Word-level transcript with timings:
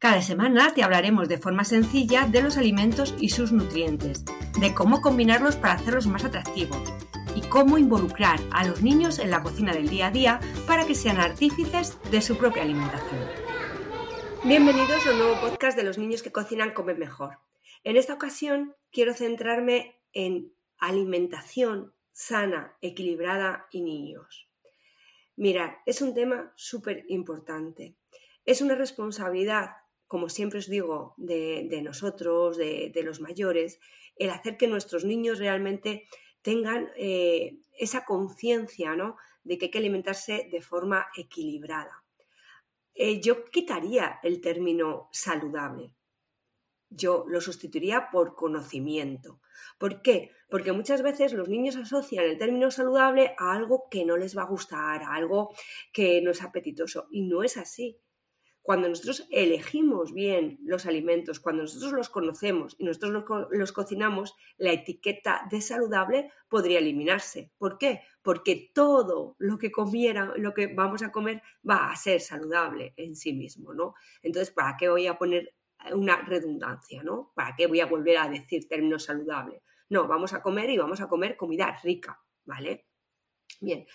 Cada 0.00 0.22
semana 0.22 0.72
te 0.74 0.84
hablaremos 0.84 1.28
de 1.28 1.38
forma 1.38 1.64
sencilla 1.64 2.28
de 2.28 2.40
los 2.40 2.56
alimentos 2.56 3.16
y 3.18 3.30
sus 3.30 3.50
nutrientes, 3.50 4.24
de 4.60 4.72
cómo 4.72 5.00
combinarlos 5.00 5.56
para 5.56 5.72
hacerlos 5.72 6.06
más 6.06 6.24
atractivos 6.24 6.80
y 7.34 7.40
cómo 7.40 7.78
involucrar 7.78 8.38
a 8.52 8.64
los 8.64 8.80
niños 8.80 9.18
en 9.18 9.32
la 9.32 9.42
cocina 9.42 9.72
del 9.72 9.88
día 9.88 10.06
a 10.06 10.10
día 10.12 10.40
para 10.68 10.86
que 10.86 10.94
sean 10.94 11.18
artífices 11.18 11.98
de 12.12 12.22
su 12.22 12.38
propia 12.38 12.62
alimentación. 12.62 13.26
Bienvenidos 14.44 15.04
a 15.04 15.10
un 15.10 15.18
nuevo 15.18 15.40
podcast 15.40 15.76
de 15.76 15.82
los 15.82 15.98
niños 15.98 16.22
que 16.22 16.30
cocinan 16.30 16.74
comen 16.74 17.00
mejor. 17.00 17.40
En 17.82 17.96
esta 17.96 18.14
ocasión 18.14 18.76
quiero 18.92 19.14
centrarme 19.14 20.00
en 20.12 20.52
alimentación 20.78 21.92
sana, 22.12 22.76
equilibrada 22.82 23.66
y 23.72 23.80
niños. 23.80 24.48
Mirad, 25.34 25.72
es 25.86 26.02
un 26.02 26.14
tema 26.14 26.52
súper 26.54 27.04
importante. 27.08 27.96
Es 28.44 28.62
una 28.62 28.76
responsabilidad 28.76 29.72
como 30.08 30.28
siempre 30.30 30.58
os 30.58 30.68
digo, 30.68 31.14
de, 31.18 31.80
nosotros, 31.82 32.56
de, 32.56 33.02
los 33.04 33.20
mayores, 33.20 33.78
el 34.16 34.30
hacer 34.30 34.56
que 34.56 34.66
nuestros 34.66 35.04
niños 35.04 35.38
realmente 35.38 36.08
tengan 36.42 36.90
eh, 36.96 37.58
esa 37.78 38.04
conciencia 38.04 38.96
¿no? 38.96 39.16
de 39.44 39.58
que 39.58 39.66
hay 39.66 39.70
que 39.70 39.78
alimentarse 39.78 40.48
de 40.50 40.62
forma 40.62 41.06
equilibrada. 41.16 42.04
Eh, 42.94 43.20
yo 43.20 43.44
quitaría 43.44 44.18
el 44.22 44.40
término 44.40 45.08
saludable. 45.12 45.94
Yo 46.90 47.26
lo 47.28 47.40
sustituiría 47.42 48.08
por 48.10 48.34
conocimiento. 48.34 49.40
¿Por 49.78 50.00
qué? 50.00 50.30
Porque 50.48 50.72
muchas 50.72 51.02
veces 51.02 51.34
los 51.34 51.48
niños 51.48 51.76
asocian 51.76 52.24
el 52.24 52.38
término 52.38 52.70
saludable 52.70 53.34
a 53.38 53.52
algo 53.52 53.88
que 53.90 54.06
no 54.06 54.16
les 54.16 54.36
va 54.36 54.42
a 54.42 54.46
gustar, 54.48 55.02
a 55.02 55.14
algo 55.14 55.54
que 55.92 56.22
no 56.22 56.30
es 56.30 56.42
apetitoso. 56.42 57.06
Y 57.10 57.22
no 57.22 57.42
es 57.42 57.58
así. 57.58 58.00
Cuando 58.68 58.86
nosotros 58.90 59.26
elegimos 59.30 60.12
bien 60.12 60.58
los 60.62 60.84
alimentos, 60.84 61.40
cuando 61.40 61.62
nosotros 61.62 61.90
los 61.92 62.10
conocemos 62.10 62.76
y 62.78 62.84
nosotros 62.84 63.24
los, 63.50 63.72
cocinamos, 63.72 64.36
la 64.58 64.72
etiqueta 64.72 65.48
de 65.50 65.62
saludable 65.62 66.30
podría 66.50 66.78
eliminarse. 66.78 67.50
¿Por 67.56 67.78
qué? 67.78 68.02
Porque 68.20 68.70
todo 68.74 69.36
lo 69.38 69.56
que 69.56 69.72
comiera, 69.72 70.34
lo 70.36 70.52
que 70.52 70.66
vamos 70.66 71.02
a 71.02 71.10
comer, 71.10 71.40
va 71.66 71.90
a 71.90 71.96
ser 71.96 72.20
saludable 72.20 72.92
en 72.98 73.16
sí 73.16 73.32
mismo, 73.32 73.72
¿no? 73.72 73.94
Entonces, 74.22 74.50
¿para 74.52 74.76
qué 74.76 74.90
voy 74.90 75.06
a 75.06 75.16
poner 75.16 75.54
una 75.94 76.20
redundancia, 76.20 77.02
¿no? 77.02 77.32
¿Para 77.34 77.56
qué 77.56 77.68
voy 77.68 77.80
a 77.80 77.86
volver 77.86 78.18
a 78.18 78.28
decir 78.28 78.68
términos 78.68 79.04
saludable? 79.04 79.62
No, 79.88 80.06
vamos 80.06 80.34
a 80.34 80.42
comer 80.42 80.68
y 80.68 80.76
vamos 80.76 81.00
a 81.00 81.08
comer 81.08 81.38
comida 81.38 81.74
rica, 81.82 82.22
¿vale? 82.44 82.88
Bien, 83.62 83.86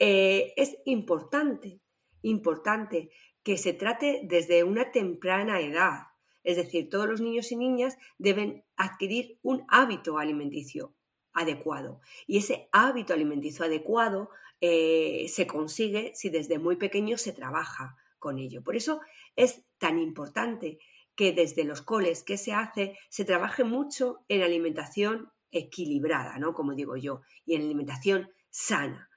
eh, 0.00 0.52
es 0.56 0.78
importante, 0.84 1.80
importante 2.22 3.10
que 3.46 3.58
se 3.58 3.72
trate 3.72 4.22
desde 4.24 4.64
una 4.64 4.90
temprana 4.90 5.60
edad. 5.60 6.08
Es 6.42 6.56
decir, 6.56 6.90
todos 6.90 7.06
los 7.06 7.20
niños 7.20 7.52
y 7.52 7.56
niñas 7.56 7.96
deben 8.18 8.64
adquirir 8.76 9.38
un 9.40 9.64
hábito 9.68 10.18
alimenticio 10.18 10.96
adecuado. 11.32 12.00
Y 12.26 12.38
ese 12.38 12.68
hábito 12.72 13.14
alimenticio 13.14 13.64
adecuado 13.64 14.30
eh, 14.60 15.26
se 15.28 15.46
consigue 15.46 16.10
si 16.16 16.28
desde 16.28 16.58
muy 16.58 16.74
pequeño 16.74 17.18
se 17.18 17.32
trabaja 17.32 17.94
con 18.18 18.40
ello. 18.40 18.64
Por 18.64 18.74
eso 18.74 19.00
es 19.36 19.62
tan 19.78 20.00
importante 20.00 20.80
que 21.14 21.30
desde 21.30 21.62
los 21.62 21.82
coles 21.82 22.24
que 22.24 22.38
se 22.38 22.52
hace 22.52 22.98
se 23.10 23.24
trabaje 23.24 23.62
mucho 23.62 24.24
en 24.26 24.42
alimentación 24.42 25.30
equilibrada, 25.52 26.36
¿no? 26.40 26.52
Como 26.52 26.74
digo 26.74 26.96
yo, 26.96 27.20
y 27.44 27.54
en 27.54 27.62
alimentación 27.62 28.28
sana. 28.50 29.08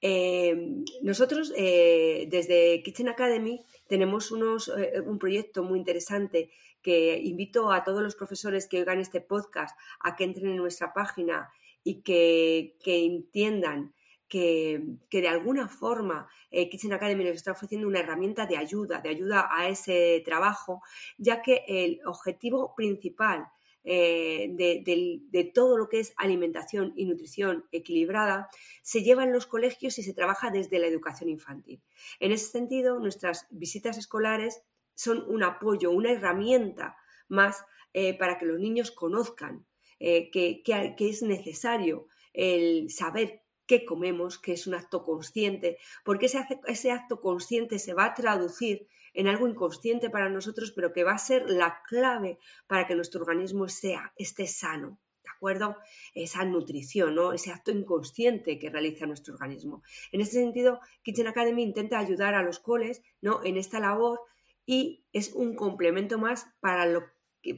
Em, 0.00 0.84
nosotros 1.02 1.52
eh, 1.56 2.26
desde 2.30 2.82
Kitchen 2.84 3.08
Academy 3.08 3.64
tenemos 3.88 4.30
unos, 4.30 4.68
eh, 4.68 5.00
un 5.00 5.18
proyecto 5.18 5.64
muy 5.64 5.78
interesante 5.78 6.50
que 6.82 7.18
invito 7.18 7.72
a 7.72 7.82
todos 7.82 8.02
los 8.02 8.14
profesores 8.14 8.68
que 8.68 8.78
oigan 8.78 9.00
este 9.00 9.20
podcast 9.20 9.76
a 10.00 10.14
que 10.14 10.24
entren 10.24 10.50
en 10.50 10.56
nuestra 10.56 10.92
página 10.92 11.50
y 11.82 12.02
que, 12.02 12.76
entiendan 12.84 13.92
que, 14.28 14.82
de 15.10 15.28
alguna 15.28 15.68
forma 15.68 16.28
eh, 16.50 16.68
Kitchen 16.68 16.92
Academy 16.92 17.24
les 17.24 17.36
está 17.36 17.52
ofreciendo 17.52 17.88
una 17.88 18.00
herramienta 18.00 18.46
de 18.46 18.56
ayuda, 18.56 19.00
de 19.00 19.08
ayuda 19.08 19.48
a 19.50 19.68
ese 19.68 20.22
trabajo, 20.24 20.82
ya 21.16 21.42
que 21.42 21.64
el 21.66 22.00
objetivo 22.06 22.74
principal 22.76 23.48
eh, 23.90 24.50
de, 24.50 25.44
todo 25.54 25.78
lo 25.78 25.88
que 25.88 26.00
es 26.00 26.12
alimentación 26.18 26.92
y 26.94 27.06
nutrición 27.06 27.64
equilibrada 27.72 28.50
se 28.82 29.02
lleva 29.02 29.24
en 29.24 29.32
los 29.32 29.46
colegios 29.46 29.98
y 29.98 30.02
se 30.02 30.12
trabaja 30.12 30.50
desde 30.50 30.78
la 30.78 30.88
educación 30.88 31.30
infantil. 31.30 31.80
En 32.20 32.30
ese 32.32 32.50
sentido, 32.50 33.00
nuestras 33.00 33.46
visitas 33.48 33.96
escolares 33.96 34.60
son 34.92 35.24
un 35.26 35.42
apoyo, 35.42 35.90
una 35.90 36.12
herramienta 36.12 36.98
más 37.28 37.64
eh, 37.94 38.12
para 38.18 38.36
que 38.36 38.44
los 38.44 38.60
niños 38.60 38.90
conozcan 38.90 39.64
eh, 40.00 40.30
que, 40.30 40.62
es 40.98 41.22
necesario 41.22 42.08
el 42.34 42.90
saber 42.90 43.42
qué 43.66 43.86
comemos, 43.86 44.38
que 44.38 44.52
es 44.52 44.66
un 44.66 44.74
acto 44.74 45.02
consciente, 45.02 45.78
porque 46.04 46.26
ese 46.26 46.90
acto 46.90 47.22
consciente 47.22 47.78
se 47.78 47.94
va 47.94 48.04
a 48.04 48.14
traducir 48.14 48.86
en 49.18 49.26
algo 49.26 49.48
inconsciente 49.48 50.10
para 50.10 50.28
nosotros, 50.28 50.70
pero 50.70 50.92
que 50.92 51.02
va 51.02 51.10
a 51.10 51.18
ser 51.18 51.50
la 51.50 51.82
clave 51.88 52.38
para 52.68 52.86
que 52.86 52.94
nuestro 52.94 53.20
organismo 53.20 53.68
sea, 53.68 54.12
esté 54.16 54.46
sano. 54.46 55.00
¿De 55.24 55.30
acuerdo? 55.34 55.76
Esa 56.14 56.44
nutrición, 56.44 57.16
¿no? 57.16 57.32
Ese 57.32 57.50
acto 57.50 57.72
inconsciente 57.72 58.60
que 58.60 58.70
realiza 58.70 59.06
nuestro 59.06 59.34
organismo. 59.34 59.82
En 60.12 60.20
este 60.20 60.36
sentido, 60.36 60.78
Kitchen 61.02 61.26
Academy 61.26 61.64
intenta 61.64 61.98
ayudar 61.98 62.36
a 62.36 62.44
los 62.44 62.60
coles, 62.60 63.02
¿no? 63.20 63.40
En 63.42 63.56
esta 63.56 63.80
labor 63.80 64.20
y 64.64 65.04
es 65.12 65.32
un 65.32 65.56
complemento 65.56 66.20
más 66.20 66.46
para 66.60 66.86
lo 66.86 67.02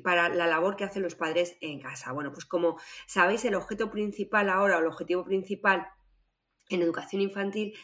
para 0.03 0.29
la 0.29 0.47
labor 0.47 0.77
que 0.77 0.85
hacen 0.85 1.03
los 1.03 1.15
padres 1.15 1.59
en 1.61 1.81
casa. 1.81 2.13
Bueno, 2.13 2.33
pues 2.33 2.47
como 2.47 2.79
sabéis, 3.07 3.45
el 3.45 3.55
objeto 3.55 3.91
principal 3.91 4.49
ahora 4.49 4.79
o 4.79 4.81
el 4.81 4.87
objetivo 4.87 5.25
principal 5.25 5.89
en 6.71 6.81
educación 6.81 7.21
infantil 7.21 7.75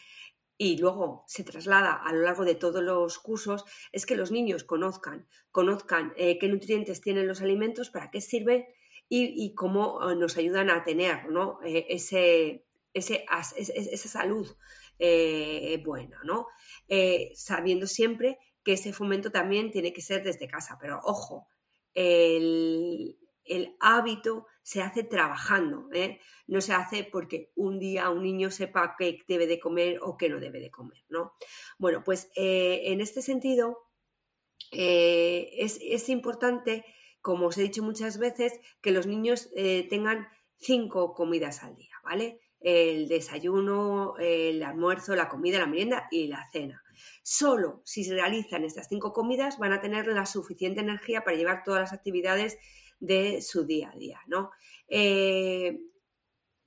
y 0.57 0.77
luego 0.77 1.23
se 1.27 1.43
traslada 1.43 1.93
a 1.93 2.11
lo 2.13 2.21
largo 2.21 2.43
de 2.43 2.55
todos 2.55 2.83
los 2.83 3.19
cursos 3.19 3.63
es 3.91 4.05
que 4.05 4.15
los 4.15 4.31
niños 4.31 4.63
conozcan, 4.63 5.27
conozcan 5.51 6.13
eh, 6.17 6.39
qué 6.39 6.47
nutrientes 6.47 7.01
tienen 7.01 7.27
los 7.27 7.41
alimentos, 7.41 7.89
para 7.89 8.09
qué 8.09 8.21
sirven 8.21 8.65
y, 9.09 9.53
cómo 9.55 10.09
eh, 10.09 10.15
nos 10.15 10.35
ayudan 10.35 10.69
a 10.69 10.83
tener 10.83 11.29
¿no? 11.29 11.59
Eh, 11.63 11.85
ese, 11.89 12.65
ese, 12.93 13.25
esa 13.55 14.09
salud 14.09 14.47
buena, 15.83 16.19
¿no? 16.23 16.47
sabiendo 17.35 17.85
siempre 17.85 18.39
que 18.63 18.73
ese 18.73 18.93
fomento 18.93 19.31
también 19.31 19.69
tiene 19.69 19.93
que 19.93 20.01
ser 20.01 20.23
desde 20.23 20.47
casa, 20.47 20.77
pero 20.81 20.99
ojo, 21.03 21.47
el, 21.93 23.15
el 23.45 23.75
hábito 23.79 24.47
se 24.67 24.81
hace 24.81 25.05
trabajando, 25.05 25.87
¿eh? 25.93 26.19
no 26.45 26.59
se 26.59 26.73
hace 26.73 27.05
porque 27.05 27.53
un 27.55 27.79
día 27.79 28.09
un 28.09 28.21
niño 28.21 28.51
sepa 28.51 28.97
qué 28.99 29.19
debe 29.25 29.47
de 29.47 29.61
comer 29.61 29.99
o 30.01 30.17
qué 30.17 30.27
no 30.27 30.41
debe 30.41 30.59
de 30.59 30.69
comer, 30.69 31.05
¿no? 31.07 31.31
Bueno, 31.77 32.03
pues 32.03 32.29
eh, 32.35 32.81
en 32.87 32.99
este 32.99 33.21
sentido 33.21 33.87
eh, 34.73 35.51
es, 35.57 36.09
importante, 36.09 36.83
como 37.21 37.47
os 37.47 37.57
he 37.57 37.61
dicho 37.61 37.81
muchas 37.81 38.17
veces, 38.17 38.59
que 38.81 38.91
los 38.91 39.07
niños 39.07 39.49
tengan 39.89 40.27
cinco 40.57 41.13
comidas 41.13 41.63
al 41.63 41.77
día, 41.77 41.95
¿vale? 42.03 42.41
El 42.59 43.07
desayuno, 43.07 44.15
el 44.19 44.61
almuerzo, 44.63 45.15
la 45.15 45.29
comida, 45.29 45.59
la 45.59 45.67
merienda 45.67 46.09
y 46.11 46.27
la 46.27 46.45
cena. 46.51 46.83
Solo 47.23 47.81
si 47.85 48.03
se 48.03 48.15
realizan 48.15 48.65
estas 48.65 48.89
cinco 48.89 49.13
comidas 49.13 49.59
van 49.59 49.71
a 49.71 49.79
tener 49.79 50.07
la 50.07 50.25
suficiente 50.25 50.81
energía 50.81 51.23
para 51.23 51.37
llevar 51.37 51.63
todas 51.63 51.79
las 51.79 51.93
actividades 51.93 52.57
de 52.99 53.41
su 53.41 53.65
día 53.65 53.91
a 53.93 53.97
día, 53.97 54.21
¿no? 54.27 54.51
Eh, 54.87 55.79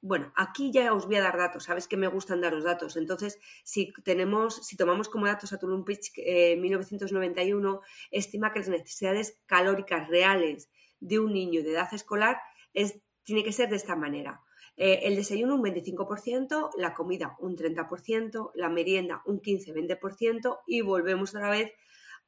bueno, 0.03 0.33
aquí 0.35 0.73
ya 0.73 0.95
os 0.95 1.07
voy 1.07 1.17
a 1.17 1.23
dar 1.23 1.37
datos, 1.37 1.65
sabes 1.65 1.87
que 1.87 1.99
me 1.99 2.09
gustan 2.09 2.41
daros 2.41 2.65
datos. 2.65 2.97
Entonces, 2.97 3.39
si 3.65 3.93
tenemos, 4.03 4.67
si 4.67 4.77
tomamos 4.77 5.09
como 5.11 5.27
datos 5.27 5.53
a 5.53 5.59
Tulum 5.59 5.85
Pitch 5.85 6.13
eh, 6.17 6.57
1991, 6.57 7.81
estima 8.11 8.53
que 8.53 8.61
las 8.61 8.69
necesidades 8.69 9.39
calóricas 9.47 10.09
reales 10.09 10.71
de 11.01 11.19
un 11.19 11.35
niño 11.35 11.63
de 11.63 11.73
edad 11.73 11.93
escolar 11.93 12.39
es, 12.73 12.99
tiene 13.25 13.45
que 13.45 13.53
ser 13.53 13.69
de 13.69 13.77
esta 13.77 13.95
manera. 13.95 14.41
Eh, 14.77 15.01
el 15.03 15.17
desayuno 15.17 15.57
un 15.57 15.63
25%, 15.63 16.71
la 16.79 16.95
comida 16.95 17.37
un 17.41 17.55
30%, 17.55 18.53
la 18.55 18.71
merienda 18.71 19.23
un 19.27 19.43
15-20% 19.43 20.61
y 20.67 20.81
volvemos 20.81 21.35
otra 21.35 21.51
vez 21.51 21.73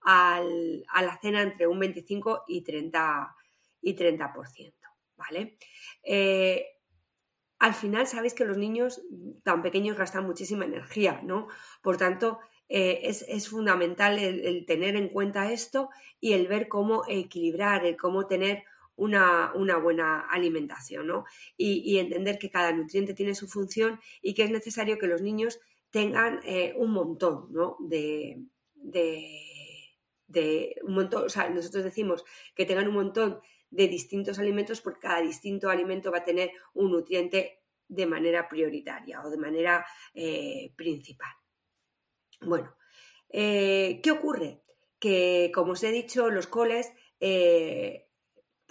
a 0.05 0.43
la 0.43 1.19
cena 1.23 1.43
entre 1.43 1.67
un 1.69 1.79
25 1.79 2.45
y 2.49 2.65
30%. 2.65 3.31
Y 3.83 3.95
30% 3.95 4.73
¿vale? 5.17 5.57
Eh, 6.03 6.67
al 7.59 7.75
final 7.75 8.07
sabéis 8.07 8.35
que 8.35 8.45
los 8.45 8.59
niños 8.59 9.03
tan 9.45 9.63
pequeños 9.63 9.97
gastan 9.97 10.27
muchísima 10.27 10.65
energía, 10.65 11.21
¿no? 11.23 11.49
Por 11.81 11.97
tanto, 11.97 12.41
eh, 12.69 13.03
es, 13.05 13.49
fundamental 13.49 14.19
el, 14.19 14.65
tener 14.67 14.97
en 14.97 15.11
cuenta 15.11 15.53
esto 15.53 15.91
y 16.21 16.33
el 16.33 16.49
ver 16.49 16.69
cómo 16.69 17.05
equilibrar, 17.07 17.85
el 17.85 17.97
cómo 17.97 18.27
tener 18.27 18.65
una, 18.97 19.53
buena 19.83 20.21
alimentación, 20.21 21.07
¿no? 21.07 21.25
Y, 21.57 21.99
entender 21.99 22.39
que 22.39 22.51
cada 22.51 22.73
nutriente 22.73 23.15
tiene 23.15 23.35
su 23.35 23.47
función 23.47 24.01
y 24.23 24.35
que 24.35 24.45
es 24.45 24.51
necesario 24.51 24.99
que 24.99 25.07
los 25.07 25.23
niños 25.23 25.61
tengan 25.91 26.41
eh, 26.45 26.75
un 26.77 26.93
montón, 26.93 27.53
¿no? 27.53 27.77
De, 27.81 28.43
de, 28.75 30.75
un 30.83 30.95
montón, 30.95 31.27
o 31.27 31.29
sea, 31.29 31.49
nosotros 31.51 31.85
decimos 31.85 32.25
que 32.57 32.67
tengan 32.67 32.89
un 32.89 32.95
montón 32.95 33.41
de 33.73 33.89
distintos 33.89 34.39
alimentos 34.39 34.81
porque 34.81 35.01
cada 35.01 35.21
distinto 35.21 35.69
alimento 35.69 36.13
va 36.13 36.19
a 36.19 36.25
tener 36.25 36.53
un 36.75 36.93
nutriente 36.93 37.63
de 37.89 38.07
manera 38.07 38.49
prioritaria 38.49 39.21
o 39.23 39.31
de 39.31 39.39
manera 39.39 39.85
eh, 40.15 40.73
principal. 40.77 41.33
Bueno, 42.43 42.77
eh, 43.29 44.01
¿qué 44.03 44.11
ocurre? 44.11 44.63
Que, 45.01 45.51
como 45.53 45.73
os 45.73 45.83
he 45.83 45.91
dicho, 45.91 46.31
los 46.31 46.47
coles 46.47 46.93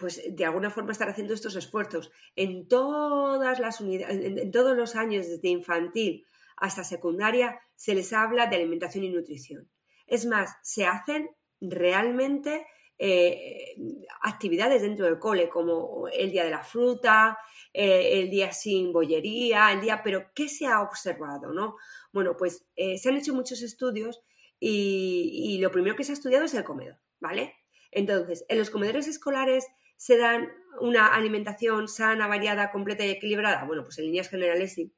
pues 0.01 0.21
de 0.27 0.45
alguna 0.45 0.71
forma 0.71 0.91
estar 0.91 1.07
haciendo 1.07 1.33
estos 1.33 1.55
esfuerzos 1.55 2.11
en 2.35 2.67
todas 2.67 3.59
las 3.59 3.79
unidades, 3.79 4.25
en, 4.25 4.51
todos 4.51 4.75
los 4.75 4.95
años, 4.95 5.27
desde 5.27 5.47
infantil 5.49 6.25
hasta 6.57 6.83
secundaria, 6.83 7.61
se 7.75 7.93
les 7.93 8.11
habla 8.11 8.47
de 8.47 8.55
alimentación 8.55 9.03
y 9.03 9.09
nutrición. 9.09 9.69
Es 10.07 10.25
más, 10.25 10.57
se 10.63 10.85
hacen 10.85 11.29
realmente 11.59 12.65
eh, 13.03 13.73
actividades 14.21 14.83
dentro 14.83 15.07
del 15.07 15.17
cole, 15.17 15.49
como 15.49 16.07
el 16.07 16.29
día 16.29 16.43
de 16.43 16.51
la 16.51 16.63
fruta, 16.63 17.35
eh, 17.73 18.19
el 18.19 18.29
día 18.29 18.51
sin 18.51 18.93
bollería, 18.93 19.71
el 19.71 19.81
día, 19.81 20.03
pero 20.03 20.31
¿qué 20.35 20.47
se 20.47 20.67
ha 20.67 20.81
observado? 20.81 21.51
¿no? 21.51 21.77
Bueno, 22.13 22.37
pues 22.37 22.67
eh, 22.75 22.99
se 22.99 23.09
han 23.09 23.17
hecho 23.17 23.33
muchos 23.33 23.63
estudios 23.63 24.21
y, 24.59 25.31
y, 25.33 25.57
lo 25.57 25.71
primero 25.71 25.95
que 25.95 26.03
se 26.03 26.11
ha 26.11 26.13
estudiado 26.13 26.45
es 26.45 26.53
el 26.53 26.63
comedor, 26.63 26.99
¿vale? 27.19 27.55
Entonces, 27.89 28.45
en 28.47 28.59
los 28.59 28.69
comedores 28.69 29.07
escolares 29.07 29.65
se 29.97 30.17
dan 30.17 30.53
una 30.79 31.07
alimentación 31.07 31.87
sana, 31.87 32.27
variada, 32.27 32.71
completa 32.71 33.03
y 33.03 33.09
equilibrada? 33.09 33.63
Bueno, 33.65 33.83
pues 33.83 33.97
en 33.97 34.05
líneas 34.05 34.29
generales 34.29 34.73
sí. 34.75 34.93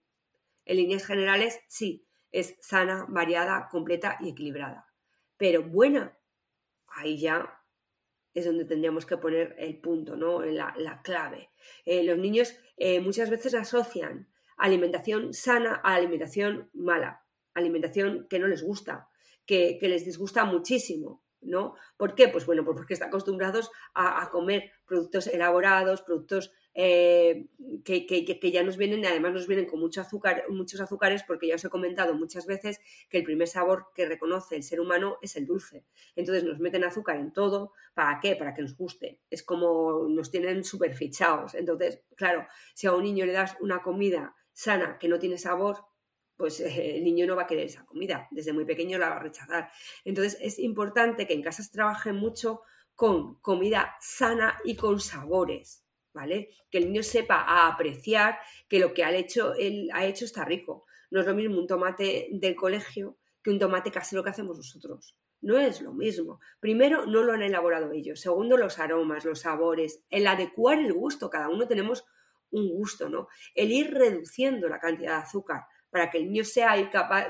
En 0.65 0.75
líneas 0.75 1.05
generales 1.05 1.61
sí, 1.69 2.05
es 2.33 2.57
sana, 2.59 3.05
variada, 3.07 3.69
completa 3.71 4.17
y 4.19 4.27
equilibrada. 4.27 4.89
Pero 5.37 5.63
buena, 5.63 6.17
ahí 6.87 7.17
ya 7.17 7.62
es 8.33 8.45
donde 8.45 8.65
tendríamos 8.65 9.05
que 9.05 9.17
poner 9.17 9.55
el 9.57 9.79
punto, 9.79 10.15
¿no? 10.15 10.41
La, 10.43 10.73
la 10.77 11.01
clave. 11.01 11.51
Eh, 11.85 12.03
los 12.03 12.17
niños 12.17 12.55
eh, 12.77 12.99
muchas 12.99 13.29
veces 13.29 13.53
asocian 13.53 14.29
alimentación 14.57 15.33
sana 15.33 15.81
a 15.83 15.95
alimentación 15.95 16.69
mala, 16.73 17.25
alimentación 17.53 18.27
que 18.29 18.39
no 18.39 18.47
les 18.47 18.63
gusta, 18.63 19.09
que 19.45 19.77
les 19.81 20.05
disgusta 20.05 20.45
muchísimo. 20.45 21.23
¿no? 21.45 21.75
¿Por 21.97 22.15
qué? 22.15 22.29
Pues 22.29 22.45
bueno, 22.45 22.63
porque 22.63 22.93
están 22.93 23.09
acostumbrados 23.09 23.71
a, 23.93 24.29
comer 24.29 24.71
productos 24.85 25.27
elaborados, 25.27 26.01
productos 26.01 26.51
eh, 26.75 27.47
que, 27.83 28.51
ya 28.51 28.63
nos 28.63 28.77
vienen, 28.77 29.03
y 29.03 29.05
además 29.05 29.33
nos 29.33 29.47
vienen 29.47 29.65
con 29.65 29.79
mucho 29.79 30.01
azúcar, 30.01 30.45
muchos 30.49 30.81
azúcares, 30.81 31.23
porque 31.23 31.47
ya 31.47 31.55
os 31.55 31.65
he 31.65 31.69
comentado 31.69 32.13
muchas 32.15 32.45
veces 32.45 32.79
que 33.09 33.19
el 33.19 33.23
primer 33.23 33.47
sabor 33.47 33.87
que 33.93 34.05
reconoce 34.05 34.55
el 34.55 34.63
ser 34.63 34.79
humano 34.79 35.17
es 35.21 35.35
el 35.35 35.45
dulce. 35.45 35.85
Entonces 36.15 36.43
nos 36.43 36.59
meten 36.59 36.83
azúcar 36.83 37.17
en 37.17 37.31
todo, 37.31 37.73
¿para 37.93 38.19
qué? 38.19 38.35
Para 38.35 38.53
que 38.53 38.61
nos 38.61 38.75
guste. 38.75 39.19
Es 39.29 39.43
como 39.43 40.07
nos 40.09 40.31
tienen 40.31 40.63
súper 40.63 40.93
fichados. 40.95 41.53
Entonces, 41.55 42.01
claro, 42.15 42.47
si 42.73 42.87
a 42.87 42.93
un 42.93 43.03
niño 43.03 43.25
le 43.25 43.33
das 43.33 43.55
una 43.59 43.81
comida 43.81 44.35
sana 44.51 44.97
que 44.99 45.07
no 45.07 45.19
tiene 45.19 45.37
sabor, 45.37 45.77
pues 46.35 46.59
eh, 46.59 46.97
el 46.97 47.03
niño 47.03 47.27
no 47.27 47.35
va 47.35 47.43
a 47.43 47.47
querer 47.47 47.65
esa 47.65 47.85
comida, 47.85 48.27
desde 48.31 48.53
muy 48.53 48.65
pequeño 48.65 48.97
la 48.97 49.09
va 49.09 49.17
a 49.17 49.23
rechazar. 49.23 49.69
Entonces 50.03 50.37
es 50.41 50.59
importante 50.59 51.27
que 51.27 51.33
en 51.33 51.41
casa 51.41 51.63
se 51.63 51.71
trabaje 51.71 52.13
mucho 52.13 52.61
con 52.95 53.35
comida 53.35 53.95
sana 53.99 54.59
y 54.63 54.75
con 54.75 54.99
sabores, 54.99 55.82
¿vale? 56.13 56.49
Que 56.69 56.77
el 56.77 56.85
niño 56.85 57.03
sepa 57.03 57.67
apreciar 57.67 58.39
que 58.67 58.79
lo 58.79 58.93
que 58.93 59.03
ha 59.03 59.15
hecho, 59.15 59.53
él 59.55 59.89
ha 59.93 60.05
hecho 60.05 60.25
está 60.25 60.45
rico. 60.45 60.85
No 61.11 61.21
es 61.21 61.27
lo 61.27 61.35
mismo 61.35 61.59
un 61.59 61.67
tomate 61.67 62.29
del 62.31 62.55
colegio 62.55 63.17
que 63.41 63.49
un 63.49 63.59
tomate 63.59 63.91
casero 63.91 64.23
que 64.23 64.29
hacemos 64.29 64.57
nosotros. 64.57 65.17
No 65.41 65.59
es 65.59 65.81
lo 65.81 65.93
mismo. 65.93 66.39
Primero, 66.59 67.05
no 67.05 67.21
lo 67.21 67.33
han 67.33 67.43
elaborado 67.43 67.91
ellos. 67.91 68.21
Segundo, 68.21 68.55
los 68.55 68.79
aromas, 68.79 69.25
los 69.25 69.41
sabores, 69.41 70.03
el 70.09 70.25
adecuar 70.25 70.79
el 70.79 70.93
gusto. 70.93 71.29
Cada 71.29 71.49
uno 71.49 71.67
tenemos 71.67 72.05
un 72.51 72.69
gusto, 72.69 73.09
¿no? 73.09 73.27
El 73.53 73.71
ir 73.71 73.93
reduciendo 73.93 74.69
la 74.69 74.79
cantidad 74.79 75.17
de 75.17 75.23
azúcar 75.23 75.63
para 75.89 76.09
que 76.09 76.17
el 76.17 76.25
niño 76.25 76.43
sea 76.43 76.89
capaz, 76.89 77.27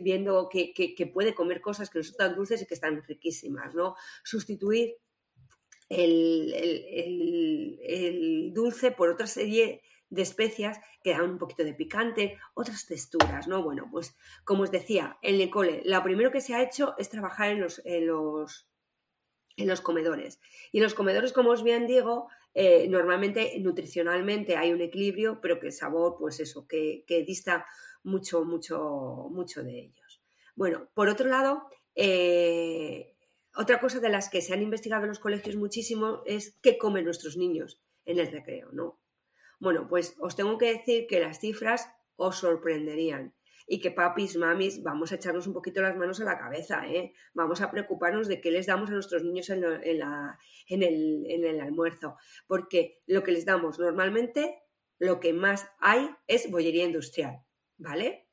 viendo 0.00 0.48
que, 0.48 1.10
puede 1.12 1.34
comer 1.34 1.60
cosas 1.60 1.88
que 1.88 1.98
no 1.98 2.02
son 2.02 2.16
tan 2.16 2.34
dulces 2.34 2.62
y 2.62 2.66
que 2.66 2.74
están 2.74 3.02
riquísimas, 3.06 3.74
¿no? 3.74 3.94
Sustituir 4.24 4.96
el, 5.92 7.80
dulce 8.54 8.90
por 8.92 9.08
otra 9.08 9.26
serie 9.26 9.82
de 10.10 10.22
especias 10.22 10.78
que 11.02 11.12
dan 11.12 11.30
un 11.30 11.38
poquito 11.38 11.64
de 11.64 11.74
picante, 11.74 12.38
otras 12.54 12.86
texturas, 12.86 13.48
¿no? 13.48 13.62
Bueno, 13.62 13.88
pues 13.90 14.14
como 14.44 14.62
os 14.62 14.70
decía, 14.70 15.18
en 15.22 15.40
el 15.40 15.50
cole, 15.50 15.82
lo 15.84 16.02
primero 16.02 16.30
que 16.30 16.40
se 16.40 16.54
ha 16.54 16.62
hecho 16.62 16.94
es 16.98 17.08
trabajar 17.08 17.50
en 17.50 17.60
los, 17.60 17.80
en 17.84 18.06
los, 18.06 18.68
en 19.56 19.68
los 19.68 19.80
comedores. 19.80 20.40
Y 20.70 20.78
en 20.78 20.84
los 20.84 20.94
comedores, 20.94 21.32
como 21.32 21.50
os 21.50 21.62
bien 21.62 21.86
digo, 21.86 22.28
eh, 22.54 22.86
normalmente 22.88 23.58
nutricionalmente 23.60 24.56
hay 24.56 24.72
un 24.72 24.82
equilibrio, 24.82 25.40
pero 25.40 25.58
que 25.58 25.68
el 25.68 25.72
sabor, 25.72 26.16
pues 26.18 26.40
eso, 26.40 26.66
que, 26.66 27.04
dista 27.26 27.66
mucho, 28.02 28.44
mucho, 28.44 29.28
mucho 29.30 29.62
de 29.62 29.78
ellos. 29.78 30.22
Bueno, 30.54 30.88
por 30.94 31.08
otro 31.08 31.28
lado, 31.28 31.68
eh, 31.94 33.11
otra 33.54 33.80
cosa 33.80 34.00
de 34.00 34.08
las 34.08 34.28
que 34.28 34.40
se 34.40 34.52
han 34.52 34.62
investigado 34.62 35.02
en 35.02 35.08
los 35.08 35.18
colegios 35.18 35.56
muchísimo 35.56 36.22
es 36.26 36.58
qué 36.62 36.78
comen 36.78 37.04
nuestros 37.04 37.36
niños 37.36 37.80
en 38.04 38.18
el 38.18 38.30
recreo, 38.30 38.70
¿no? 38.72 39.00
Bueno, 39.60 39.86
pues 39.88 40.16
os 40.18 40.34
tengo 40.34 40.58
que 40.58 40.72
decir 40.72 41.06
que 41.06 41.20
las 41.20 41.38
cifras 41.38 41.88
os 42.16 42.36
sorprenderían 42.36 43.34
y 43.66 43.80
que 43.80 43.92
papis, 43.92 44.36
mamis, 44.36 44.82
vamos 44.82 45.12
a 45.12 45.14
echarnos 45.14 45.46
un 45.46 45.54
poquito 45.54 45.80
las 45.80 45.96
manos 45.96 46.20
a 46.20 46.24
la 46.24 46.38
cabeza, 46.38 46.86
¿eh? 46.88 47.14
Vamos 47.32 47.60
a 47.60 47.70
preocuparnos 47.70 48.26
de 48.26 48.40
qué 48.40 48.50
les 48.50 48.66
damos 48.66 48.90
a 48.90 48.94
nuestros 48.94 49.22
niños 49.22 49.48
en, 49.50 49.62
el, 49.62 51.26
en 51.28 51.44
el 51.44 51.60
almuerzo, 51.60 52.16
porque 52.48 53.02
lo 53.06 53.22
que 53.22 53.32
les 53.32 53.44
damos 53.44 53.78
normalmente, 53.78 54.62
lo 54.98 55.20
que 55.20 55.32
más 55.32 55.70
hay 55.78 56.10
es 56.26 56.50
bollería 56.50 56.84
industrial. 56.84 57.44
¿vale? 57.82 58.28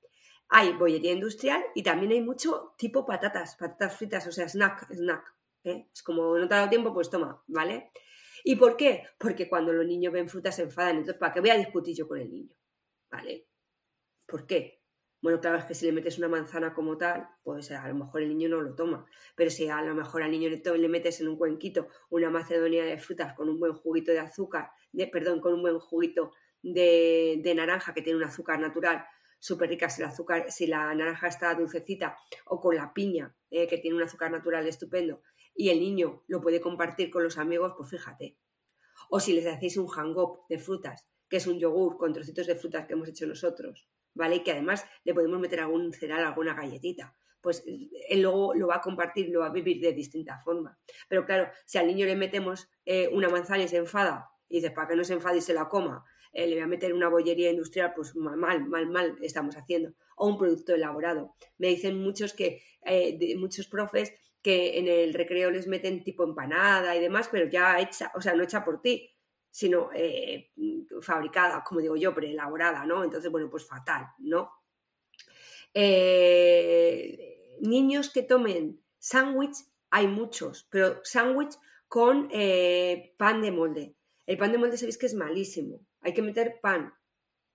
Hay 0.50 0.74
bollería 0.74 1.12
industrial 1.12 1.64
y 1.76 1.84
también 1.84 2.12
hay 2.12 2.22
mucho 2.22 2.74
tipo 2.78 3.06
patatas, 3.06 3.56
patatas 3.56 3.96
fritas, 3.96 4.28
o 4.28 4.32
sea, 4.32 4.50
snack, 4.50 4.92
snack. 4.92 5.36
¿eh? 5.64 5.90
Es 5.94 6.02
como 6.02 6.38
no 6.38 6.48
te 6.48 6.54
ha 6.56 6.58
dado 6.58 6.70
tiempo, 6.70 6.94
pues 6.94 7.10
toma, 7.10 7.44
¿vale? 7.48 7.92
¿Y 8.44 8.56
por 8.56 8.78
qué? 8.78 9.04
Porque 9.18 9.48
cuando 9.48 9.74
los 9.74 9.86
niños 9.86 10.14
ven 10.14 10.30
frutas 10.30 10.56
se 10.56 10.64
enfadan. 10.64 10.98
Entonces, 10.98 11.20
¿para 11.20 11.34
qué 11.34 11.40
voy 11.40 11.50
a 11.50 11.58
discutir 11.58 11.96
yo 11.96 12.08
con 12.08 12.20
el 12.20 12.32
niño? 12.32 12.56
¿Vale? 13.12 13.48
¿Por 14.26 14.46
qué? 14.46 14.80
Bueno, 15.22 15.42
claro, 15.42 15.58
es 15.58 15.66
que 15.66 15.74
si 15.74 15.86
le 15.86 15.92
metes 15.92 16.18
una 16.18 16.30
manzana 16.30 16.74
como 16.74 16.98
tal, 16.98 17.28
pues 17.44 17.72
a 17.72 17.86
lo 17.90 17.96
mejor 17.96 18.22
el 18.22 18.30
niño 18.30 18.48
no 18.48 18.62
lo 18.62 18.74
toma. 18.74 19.06
Pero 19.36 19.50
si 19.50 19.68
a 19.68 19.82
lo 19.82 19.94
mejor 19.94 20.24
al 20.24 20.32
niño 20.32 20.50
le, 20.50 20.88
metes 20.88 21.20
en 21.20 21.28
un 21.28 21.38
cuenquito 21.38 21.90
una 22.10 22.30
macedonia 22.30 22.86
de 22.86 22.98
frutas 22.98 23.34
con 23.34 23.50
un 23.50 23.60
buen 23.60 23.74
juguito 23.74 24.12
de 24.14 24.20
azúcar, 24.20 24.72
de, 24.94 25.08
perdón, 25.08 25.42
con 25.42 25.54
un 25.54 25.62
buen 25.62 25.78
juguito 25.80 26.32
de, 26.62 27.42
de 27.44 27.56
naranja 27.56 27.94
que 27.94 28.02
tiene 28.02 28.18
un 28.18 28.24
azúcar 28.24 28.60
natural, 28.60 29.06
súper 29.40 29.70
rica 29.70 29.90
si, 29.90 30.02
el 30.02 30.08
azúcar, 30.10 30.52
si 30.52 30.68
la 30.68 30.94
naranja 30.94 31.28
está 31.28 31.54
dulcecita 31.56 32.18
o 32.46 32.60
con 32.60 32.76
la 32.76 32.94
piña, 32.94 33.36
eh, 33.50 33.68
que 33.68 33.78
tiene 33.78 33.98
un 33.98 34.04
azúcar 34.04 34.32
natural 34.32 34.68
estupendo, 34.68 35.22
y 35.56 35.70
el 35.70 35.80
niño 35.80 36.24
lo 36.28 36.42
puede 36.42 36.62
compartir 36.62 37.10
con 37.10 37.24
los 37.24 37.38
amigos, 37.38 37.74
pues 37.76 37.90
fíjate. 37.90 38.38
O 39.10 39.20
si 39.20 39.34
les 39.34 39.48
hacéis 39.48 39.78
un 39.78 39.88
hang-up 39.88 40.46
de 40.48 40.60
frutas, 40.60 41.08
que 41.28 41.38
es 41.38 41.48
un 41.48 41.60
yogur 41.60 41.98
con 41.98 42.14
trocitos 42.14 42.48
de 42.48 42.56
frutas 42.56 42.86
que 42.86 42.94
hemos 42.94 43.08
hecho 43.08 43.26
nosotros, 43.26 43.90
¿vale? 44.14 44.38
Y 44.38 44.44
que 44.44 44.52
además 44.52 44.86
le 45.04 45.14
podemos 45.14 45.40
meter 45.40 45.62
algún 45.62 45.94
cereal, 45.94 46.26
alguna 46.26 46.54
galletita. 46.54 47.16
Pues 47.42 47.64
él 47.66 48.22
luego 48.22 48.54
lo 48.54 48.68
va 48.68 48.78
a 48.78 48.82
compartir, 48.82 49.30
lo 49.30 49.40
va 49.40 49.48
a 49.48 49.52
vivir 49.52 49.80
de 49.80 49.94
distinta 49.94 50.40
forma. 50.40 50.78
Pero 51.08 51.26
claro, 51.26 51.50
si 51.66 51.78
al 51.78 51.88
niño 51.88 52.06
le 52.06 52.16
metemos 52.16 52.70
eh, 52.86 53.10
una 53.14 53.30
manzana 53.30 53.64
y 53.64 53.68
se 53.68 53.78
enfada, 53.78 54.30
y 54.50 54.58
dices, 54.58 54.72
para 54.72 54.90
que 54.90 54.96
no 54.96 55.04
se 55.04 55.14
enfade 55.14 55.38
y 55.38 55.42
se 55.42 55.54
la 55.54 55.70
coma, 55.70 56.04
eh, 56.32 56.48
le 56.48 56.56
voy 56.56 56.64
a 56.64 56.68
meter 56.68 56.94
una 56.94 57.10
bollería 57.10 57.50
industrial, 57.52 57.94
pues 57.96 58.16
mal, 58.16 58.66
mal, 58.66 58.88
mal 58.88 59.18
estamos 59.22 59.56
haciendo. 59.56 59.94
O 60.16 60.28
un 60.28 60.38
producto 60.38 60.74
elaborado. 60.76 61.36
Me 61.58 61.68
dicen 61.68 62.02
muchos 62.02 62.34
que, 62.34 62.62
eh, 62.86 63.36
muchos 63.38 63.68
profes 63.68 64.14
que 64.42 64.80
en 64.80 64.88
el 64.88 65.14
recreo 65.14 65.52
les 65.52 65.68
meten 65.68 66.04
tipo 66.04 66.24
empanada 66.24 66.96
y 66.96 67.02
demás, 67.02 67.30
pero 67.32 67.50
ya 67.50 67.80
hecha, 67.80 68.12
o 68.16 68.22
sea, 68.22 68.34
no 68.34 68.44
hecha 68.44 68.64
por 68.64 68.82
ti, 68.82 69.10
sino 69.52 69.90
eh, 69.94 70.52
fabricada, 71.02 71.64
como 71.64 71.82
digo 71.82 71.96
yo, 71.96 72.14
preelaborada, 72.14 72.86
¿no? 72.86 73.04
Entonces, 73.04 73.32
bueno, 73.32 73.50
pues 73.50 73.66
fatal, 73.66 74.08
¿no? 74.20 74.52
niños 77.62 78.10
que 78.10 78.24
tomen 78.24 78.82
sándwich 78.98 79.58
hay 79.90 80.08
muchos, 80.08 80.68
pero 80.70 81.00
sándwich 81.04 81.56
con 81.88 82.30
eh, 82.32 83.16
pan 83.18 83.42
de 83.42 83.52
molde. 83.52 83.96
El 84.26 84.38
pan 84.38 84.52
de 84.52 84.60
molde 84.60 84.78
sabéis 84.78 84.98
que 84.98 85.08
es 85.08 85.16
malísimo. 85.16 85.82
Hay 86.02 86.14
que 86.14 86.22
meter 86.22 86.60
pan, 86.62 86.94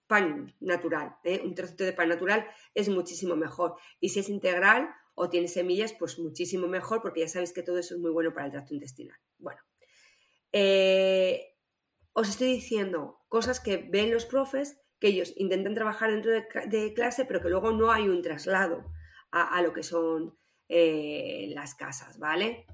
pan 0.06 0.54
natural. 0.60 1.16
¿eh? 1.24 1.40
Un 1.44 1.54
trocito 1.54 1.84
de 1.84 1.92
pan 1.92 2.08
natural 2.08 2.46
es 2.74 2.88
muchísimo 2.88 3.36
mejor. 3.36 3.76
Y 4.00 4.10
si 4.10 4.20
es 4.20 4.28
integral 4.28 4.90
o 5.14 5.28
tiene 5.28 5.48
semillas, 5.48 5.94
pues 5.98 6.18
muchísimo 6.18 6.66
mejor, 6.66 7.00
porque 7.02 7.20
ya 7.20 7.28
sabéis 7.28 7.52
que 7.52 7.62
todo 7.62 7.78
eso 7.78 7.94
es 7.94 8.00
muy 8.00 8.10
bueno 8.10 8.32
para 8.32 8.46
el 8.46 8.52
tracto 8.52 8.74
intestinal. 8.74 9.18
Bueno, 9.38 9.60
eh, 10.52 11.56
os 12.12 12.28
estoy 12.28 12.48
diciendo 12.48 13.20
cosas 13.28 13.60
que 13.60 13.76
ven 13.76 14.12
los 14.12 14.26
profes, 14.26 14.80
que 15.00 15.08
ellos 15.08 15.32
intentan 15.36 15.74
trabajar 15.74 16.10
dentro 16.10 16.32
de, 16.32 16.94
clase, 16.94 17.24
pero 17.24 17.40
que 17.40 17.48
luego 17.48 17.72
no 17.72 17.90
hay 17.90 18.08
un 18.08 18.22
traslado 18.22 18.92
a, 19.30 19.60
lo 19.62 19.72
que 19.72 19.82
son 19.82 20.38
eh, 20.68 21.50
las 21.54 21.74
casas, 21.74 22.20
¿vale? 22.20 22.66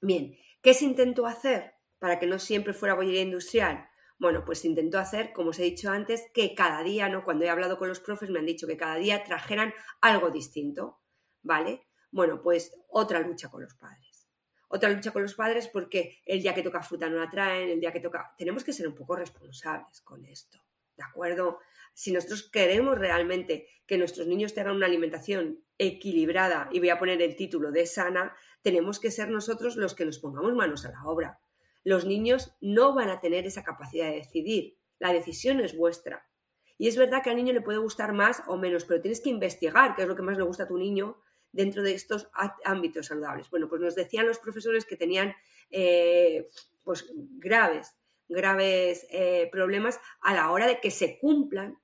Bien, 0.00 0.36
¿qué 0.60 0.74
se 0.74 0.84
intentó 0.84 1.26
hacer 1.26 1.74
para 2.00 2.18
que 2.18 2.26
no 2.26 2.40
siempre 2.40 2.72
fuera 2.72 2.94
bollería 2.94 3.22
industrial? 3.22 3.88
Bueno, 4.18 4.44
pues 4.44 4.64
intentó 4.64 4.98
hacer, 4.98 5.32
como 5.32 5.50
os 5.50 5.60
he 5.60 5.64
dicho 5.64 5.90
antes, 5.90 6.24
que 6.34 6.54
cada 6.54 6.82
día, 6.82 7.08
¿no? 7.08 7.22
Cuando 7.22 7.44
he 7.44 7.50
hablado 7.50 7.78
con 7.78 7.88
los 7.88 8.00
profes 8.00 8.30
me 8.30 8.40
han 8.40 8.46
dicho 8.46 8.66
que 8.66 8.76
cada 8.76 8.96
día 8.96 9.22
trajeran 9.22 9.72
algo 10.00 10.30
distinto, 10.30 11.00
¿vale? 11.42 11.86
Bueno, 12.10 12.42
pues 12.42 12.76
otra 12.88 13.20
lucha 13.20 13.48
con 13.48 13.62
los 13.62 13.74
padres. 13.74 14.28
Otra 14.66 14.90
lucha 14.90 15.12
con 15.12 15.22
los 15.22 15.34
padres 15.34 15.68
porque 15.68 16.20
el 16.26 16.42
día 16.42 16.52
que 16.52 16.64
toca 16.64 16.82
fruta 16.82 17.08
no 17.08 17.18
la 17.18 17.30
traen, 17.30 17.70
el 17.70 17.80
día 17.80 17.92
que 17.92 18.00
toca... 18.00 18.34
Tenemos 18.36 18.64
que 18.64 18.72
ser 18.72 18.88
un 18.88 18.94
poco 18.96 19.14
responsables 19.14 20.00
con 20.02 20.24
esto, 20.24 20.58
¿de 20.96 21.04
acuerdo? 21.04 21.60
Si 21.94 22.12
nosotros 22.12 22.50
queremos 22.50 22.98
realmente 22.98 23.68
que 23.86 23.98
nuestros 23.98 24.26
niños 24.26 24.52
tengan 24.52 24.74
una 24.74 24.86
alimentación 24.86 25.64
equilibrada, 25.78 26.68
y 26.72 26.80
voy 26.80 26.90
a 26.90 26.98
poner 26.98 27.22
el 27.22 27.36
título 27.36 27.70
de 27.70 27.86
sana, 27.86 28.36
tenemos 28.62 28.98
que 28.98 29.12
ser 29.12 29.30
nosotros 29.30 29.76
los 29.76 29.94
que 29.94 30.04
nos 30.04 30.18
pongamos 30.18 30.54
manos 30.54 30.84
a 30.84 30.90
la 30.90 31.04
obra 31.04 31.40
los 31.88 32.04
niños 32.04 32.54
no 32.60 32.94
van 32.94 33.08
a 33.08 33.18
tener 33.18 33.46
esa 33.46 33.64
capacidad 33.64 34.10
de 34.10 34.16
decidir. 34.16 34.76
La 34.98 35.10
decisión 35.10 35.58
es 35.60 35.74
vuestra. 35.74 36.28
Y 36.76 36.86
es 36.86 36.98
verdad 36.98 37.22
que 37.22 37.30
al 37.30 37.36
niño 37.36 37.54
le 37.54 37.62
puede 37.62 37.78
gustar 37.78 38.12
más 38.12 38.42
o 38.46 38.58
menos, 38.58 38.84
pero 38.84 39.00
tienes 39.00 39.22
que 39.22 39.30
investigar 39.30 39.96
qué 39.96 40.02
es 40.02 40.08
lo 40.08 40.14
que 40.14 40.20
más 40.20 40.36
le 40.36 40.44
gusta 40.44 40.64
a 40.64 40.68
tu 40.68 40.76
niño 40.76 41.16
dentro 41.50 41.82
de 41.82 41.94
estos 41.94 42.28
ámbitos 42.62 43.06
saludables. 43.06 43.48
Bueno, 43.48 43.70
pues 43.70 43.80
nos 43.80 43.94
decían 43.94 44.26
los 44.26 44.38
profesores 44.38 44.84
que 44.84 44.98
tenían 44.98 45.34
eh, 45.70 46.50
pues 46.84 47.10
graves, 47.16 47.96
graves 48.28 49.06
eh, 49.10 49.48
problemas 49.50 49.98
a 50.20 50.34
la 50.34 50.50
hora 50.50 50.66
de 50.66 50.80
que 50.80 50.90
se 50.90 51.18
cumplan 51.18 51.78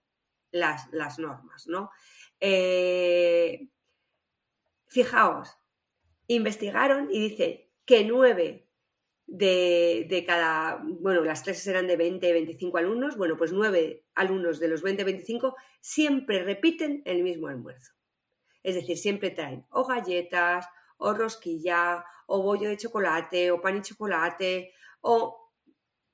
las, 0.51 1.19
normas, 1.19 1.67
¿no? 1.67 1.91
Eh, 2.41 3.69
fijaos, 4.87 5.57
investigaron 6.27 7.09
y 7.11 7.31
dice 7.31 7.73
que 7.87 8.05
nueve 8.05 8.64
de, 9.27 10.25
cada, 10.27 10.83
bueno, 10.85 11.23
las 11.23 11.43
clases 11.43 11.67
eran 11.67 11.87
de 11.87 11.97
20, 11.97 12.33
25 12.33 12.79
alumnos, 12.79 13.17
bueno, 13.17 13.37
pues 13.37 13.53
nueve 13.53 14.05
alumnos 14.15 14.61
de 14.61 14.69
los 14.69 14.83
20, 14.83 15.05
25 15.05 15.57
siempre 15.81 16.43
repiten 16.43 17.03
el 17.05 17.23
mismo 17.23 17.49
almuerzo. 17.49 17.93
Es 18.63 18.75
decir, 18.75 18.97
siempre 18.97 19.31
traen 19.31 19.67
o 19.71 19.87
galletas, 19.87 20.67
o 20.97 21.13
rosquilla, 21.13 22.05
o 22.27 22.43
bollo 22.43 22.69
de 22.69 22.77
chocolate, 22.77 23.51
o 23.51 23.61
pan 23.61 23.79
y 23.79 23.83
chocolate, 23.83 24.73
o 25.01 25.53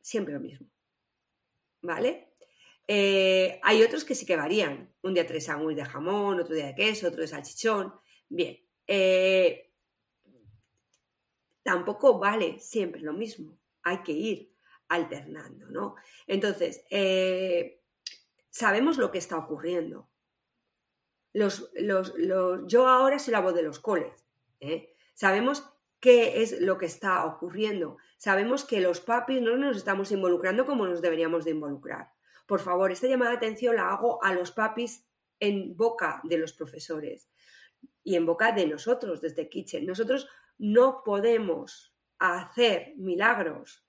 siempre 0.00 0.34
lo 0.34 0.40
mismo. 0.40 0.68
¿Vale? 1.82 2.34
Eh, 2.88 3.60
hay 3.62 3.82
otros 3.82 4.04
que 4.04 4.14
sí 4.14 4.26
que 4.26 4.36
varían. 4.36 4.92
Un 5.02 5.14
día 5.14 5.26
tres 5.26 5.44
sándwich 5.44 5.76
de 5.76 5.84
jamón, 5.84 6.40
otro 6.40 6.54
día 6.54 6.66
de 6.66 6.74
queso, 6.74 7.08
otro 7.08 7.20
de 7.20 7.28
salchichón. 7.28 7.94
Bien. 8.28 8.58
Eh, 8.86 9.69
tampoco 11.70 12.18
vale 12.18 12.58
siempre 12.58 13.00
lo 13.00 13.12
mismo, 13.12 13.56
hay 13.84 13.98
que 14.02 14.10
ir 14.10 14.52
alternando, 14.88 15.68
¿no? 15.68 15.94
Entonces, 16.26 16.84
eh, 16.90 17.80
sabemos 18.48 18.98
lo 18.98 19.12
que 19.12 19.18
está 19.18 19.38
ocurriendo. 19.38 20.10
Los, 21.32 21.72
yo 22.66 22.88
ahora 22.88 23.20
soy 23.20 23.30
la 23.30 23.40
voz 23.40 23.54
de 23.54 23.62
los 23.62 23.78
coles. 23.78 24.26
¿eh? 24.58 24.96
Sabemos 25.14 25.64
qué 26.00 26.42
es 26.42 26.60
lo 26.60 26.76
que 26.76 26.86
está 26.86 27.24
ocurriendo. 27.24 27.98
Sabemos 28.18 28.64
que 28.64 28.80
los 28.80 29.00
papis 29.00 29.40
no 29.40 29.56
nos 29.56 29.76
estamos 29.76 30.10
involucrando 30.10 30.66
como 30.66 30.88
nos 30.88 31.00
deberíamos 31.00 31.44
de 31.44 31.52
involucrar. 31.52 32.10
Por 32.48 32.58
favor, 32.58 32.90
esta 32.90 33.06
llamada 33.06 33.30
de 33.30 33.36
atención 33.36 33.76
la 33.76 33.90
hago 33.90 34.20
a 34.24 34.34
los 34.34 34.50
papis 34.50 35.06
en 35.38 35.76
boca 35.76 36.20
de 36.24 36.36
los 36.36 36.52
profesores 36.52 37.30
y 38.02 38.16
en 38.16 38.26
boca 38.26 38.52
de 38.52 38.66
nosotros 38.66 39.20
desde 39.20 39.48
Kitchen. 39.48 39.86
Nosotros 39.86 40.28
no 40.58 41.02
podemos 41.04 41.94
hacer 42.18 42.94
milagros. 42.96 43.84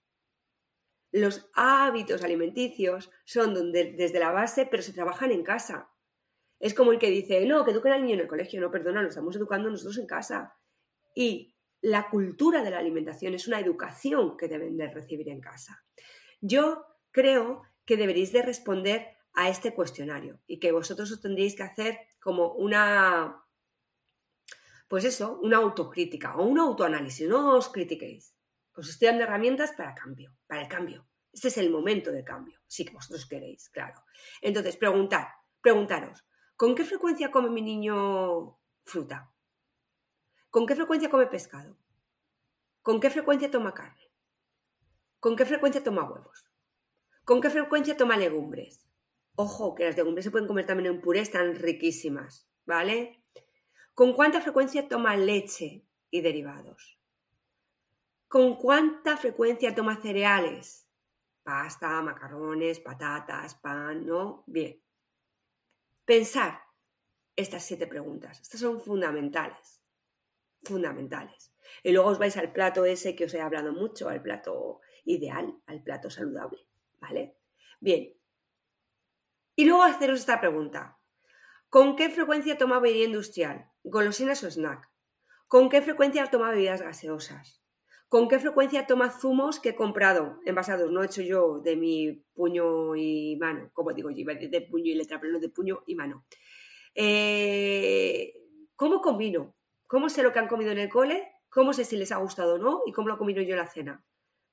Los 1.11 1.49
hábitos 1.53 2.23
alimenticios 2.23 3.11
son 3.25 3.71
desde 3.71 4.19
la 4.19 4.31
base, 4.31 4.65
pero 4.65 4.81
se 4.81 4.93
trabajan 4.93 5.31
en 5.31 5.43
casa. 5.43 5.91
Es 6.59 6.73
como 6.73 6.91
el 6.91 6.99
que 6.99 7.09
dice, 7.09 7.45
no, 7.45 7.65
que 7.65 7.71
eduquen 7.71 7.91
al 7.91 8.03
niño 8.03 8.13
en 8.15 8.21
el 8.21 8.27
colegio. 8.27 8.61
No, 8.61 8.71
perdona, 8.71 9.01
lo 9.01 9.09
estamos 9.09 9.35
educando 9.35 9.69
nosotros 9.69 9.97
en 9.97 10.07
casa. 10.07 10.55
Y 11.15 11.55
la 11.81 12.09
cultura 12.09 12.63
de 12.63 12.69
la 12.69 12.77
alimentación 12.77 13.33
es 13.33 13.47
una 13.47 13.59
educación 13.59 14.37
que 14.37 14.47
deben 14.47 14.77
de 14.77 14.87
recibir 14.87 15.27
en 15.29 15.41
casa. 15.41 15.83
Yo 16.39 16.85
creo 17.11 17.63
que 17.85 17.97
deberéis 17.97 18.31
de 18.31 18.43
responder 18.43 19.07
a 19.33 19.49
este 19.49 19.73
cuestionario 19.73 20.39
y 20.45 20.59
que 20.59 20.71
vosotros 20.71 21.11
os 21.11 21.21
tendríais 21.21 21.55
que 21.55 21.63
hacer 21.63 21.97
como 22.21 22.53
una 22.53 23.43
pues 24.91 25.05
eso, 25.05 25.39
una 25.41 25.55
autocrítica 25.55 26.35
o 26.35 26.43
un 26.43 26.59
autoanálisis. 26.59 27.25
No 27.25 27.55
os 27.55 27.69
critiquéis. 27.69 28.35
Os 28.75 28.89
estoy 28.89 29.07
dando 29.07 29.23
herramientas 29.23 29.71
para 29.71 29.95
cambio, 29.95 30.35
para 30.47 30.63
el 30.63 30.67
cambio. 30.67 31.07
Este 31.31 31.47
es 31.47 31.57
el 31.59 31.69
momento 31.69 32.11
de 32.11 32.25
cambio, 32.25 32.59
si 32.67 32.83
vosotros 32.89 33.25
queréis, 33.25 33.69
claro. 33.69 34.03
Entonces, 34.41 34.75
preguntar, 34.75 35.29
preguntaros, 35.61 36.27
¿con 36.57 36.75
qué 36.75 36.83
frecuencia 36.83 37.31
come 37.31 37.49
mi 37.49 37.61
niño 37.61 38.59
fruta? 38.83 39.33
¿Con 40.49 40.65
qué 40.65 40.75
frecuencia 40.75 41.09
come 41.09 41.27
pescado? 41.27 41.77
¿Con 42.81 42.99
qué 42.99 43.09
frecuencia 43.09 43.49
toma 43.49 43.73
carne? 43.73 44.11
¿Con 45.21 45.37
qué 45.37 45.45
frecuencia 45.45 45.81
toma 45.81 46.03
huevos? 46.03 46.43
¿Con 47.23 47.39
qué 47.39 47.49
frecuencia 47.49 47.95
toma 47.95 48.17
legumbres? 48.17 48.85
Ojo, 49.35 49.73
que 49.73 49.85
las 49.85 49.95
legumbres 49.95 50.25
se 50.25 50.31
pueden 50.31 50.49
comer 50.49 50.65
también 50.65 50.93
en 50.93 50.99
puré, 50.99 51.21
están 51.21 51.55
riquísimas, 51.55 52.49
¿vale? 52.65 53.20
¿Con 53.93 54.13
cuánta 54.13 54.39
frecuencia 54.39 54.87
toma 54.87 55.17
leche 55.17 55.85
y 56.09 56.21
derivados? 56.21 56.97
¿Con 58.27 58.55
cuánta 58.55 59.17
frecuencia 59.17 59.75
toma 59.75 59.97
cereales? 60.01 60.87
Pasta, 61.43 62.01
macarrones, 62.01 62.79
patatas, 62.79 63.55
pan, 63.55 64.05
¿no? 64.05 64.45
Bien. 64.47 64.81
Pensar 66.05 66.61
estas 67.35 67.63
siete 67.63 67.87
preguntas. 67.87 68.39
Estas 68.39 68.61
son 68.61 68.79
fundamentales. 68.79 69.81
Fundamentales. 70.63 71.53
Y 71.83 71.91
luego 71.91 72.09
os 72.09 72.19
vais 72.19 72.37
al 72.37 72.53
plato 72.53 72.85
ese 72.85 73.15
que 73.15 73.25
os 73.25 73.33
he 73.33 73.41
hablado 73.41 73.73
mucho, 73.73 74.07
al 74.07 74.21
plato 74.21 74.79
ideal, 75.03 75.61
al 75.65 75.83
plato 75.83 76.09
saludable. 76.09 76.65
¿Vale? 76.99 77.37
Bien. 77.81 78.13
Y 79.55 79.65
luego 79.65 79.83
haceros 79.83 80.19
esta 80.21 80.39
pregunta. 80.39 80.99
¿Con 81.69 81.95
qué 81.95 82.09
frecuencia 82.09 82.57
toma 82.57 82.79
bebida 82.79 83.05
industrial? 83.05 83.70
Golosinas 83.83 84.43
o 84.43 84.51
snack. 84.51 84.89
¿Con 85.47 85.69
qué 85.69 85.81
frecuencia 85.81 86.27
toma 86.27 86.51
bebidas 86.51 86.81
gaseosas? 86.81 87.61
¿Con 88.07 88.27
qué 88.27 88.39
frecuencia 88.39 88.87
toma 88.87 89.09
zumos 89.09 89.59
que 89.59 89.69
he 89.69 89.75
comprado 89.75 90.39
envasados? 90.45 90.91
No 90.91 91.01
he 91.01 91.05
hecho 91.05 91.21
yo 91.21 91.59
de 91.59 91.77
mi 91.77 92.25
puño 92.33 92.95
y 92.95 93.37
mano, 93.37 93.69
como 93.73 93.93
digo 93.93 94.09
yo, 94.11 94.25
de 94.25 94.67
puño 94.69 94.91
y 94.91 94.95
letra, 94.95 95.19
pero 95.19 95.31
no 95.31 95.39
de 95.39 95.49
puño 95.49 95.83
y 95.87 95.95
mano. 95.95 96.25
Eh, 96.93 98.33
¿Cómo 98.75 99.01
combino? 99.01 99.55
¿Cómo 99.87 100.09
sé 100.09 100.23
lo 100.23 100.33
que 100.33 100.39
han 100.39 100.47
comido 100.47 100.71
en 100.71 100.79
el 100.79 100.89
cole? 100.89 101.25
¿Cómo 101.49 101.71
sé 101.73 101.85
si 101.85 101.95
les 101.95 102.11
ha 102.11 102.17
gustado 102.17 102.55
o 102.55 102.57
no? 102.57 102.81
¿Y 102.85 102.91
cómo 102.91 103.07
lo 103.07 103.17
combino 103.17 103.41
yo 103.41 103.51
en 103.51 103.59
la 103.59 103.67
cena? 103.67 104.03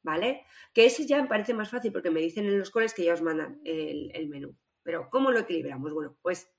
¿Vale? 0.02 0.44
Que 0.72 0.86
eso 0.86 1.02
ya 1.02 1.20
me 1.20 1.28
parece 1.28 1.54
más 1.54 1.70
fácil 1.70 1.92
porque 1.92 2.10
me 2.10 2.20
dicen 2.20 2.44
en 2.44 2.58
los 2.58 2.70
coles 2.70 2.94
que 2.94 3.04
ya 3.04 3.14
os 3.14 3.22
mandan 3.22 3.60
el, 3.64 4.10
el 4.14 4.28
menú. 4.28 4.56
Pero 4.82 5.08
¿cómo 5.10 5.30
lo 5.30 5.40
equilibramos? 5.40 5.92
Bueno, 5.92 6.16
pues 6.22 6.50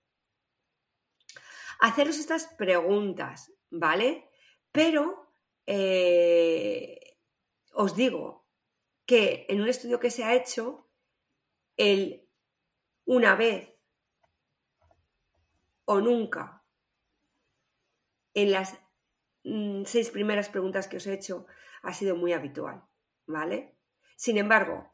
haceros 1.80 2.20
estas 2.20 2.48
preguntas, 2.58 3.54
¿vale? 3.70 4.30
Pero 4.72 5.32
eh, 5.66 7.18
os 7.74 7.96
digo 7.96 8.46
que 9.06 9.46
en 9.50 9.62
un 9.62 9.68
estudio 9.68 10.00
que 10.00 10.12
se 10.12 10.24
ha 10.24 10.36
hecho, 10.36 10.88
el 11.78 12.28
una 13.06 13.36
vez 13.36 13.74
o 15.86 16.00
nunca 16.00 16.64
en 18.36 18.52
las 18.52 18.78
mm, 19.44 19.84
seis 19.86 20.12
primeras 20.12 20.50
preguntas 20.50 20.88
que 20.88 20.98
os 20.98 21.08
he 21.08 21.14
hecho 21.14 21.48
ha 21.82 21.94
sido 21.94 22.16
muy 22.16 22.34
habitual, 22.34 22.84
¿vale? 23.26 23.78
Sin 24.16 24.38
embargo, 24.38 24.94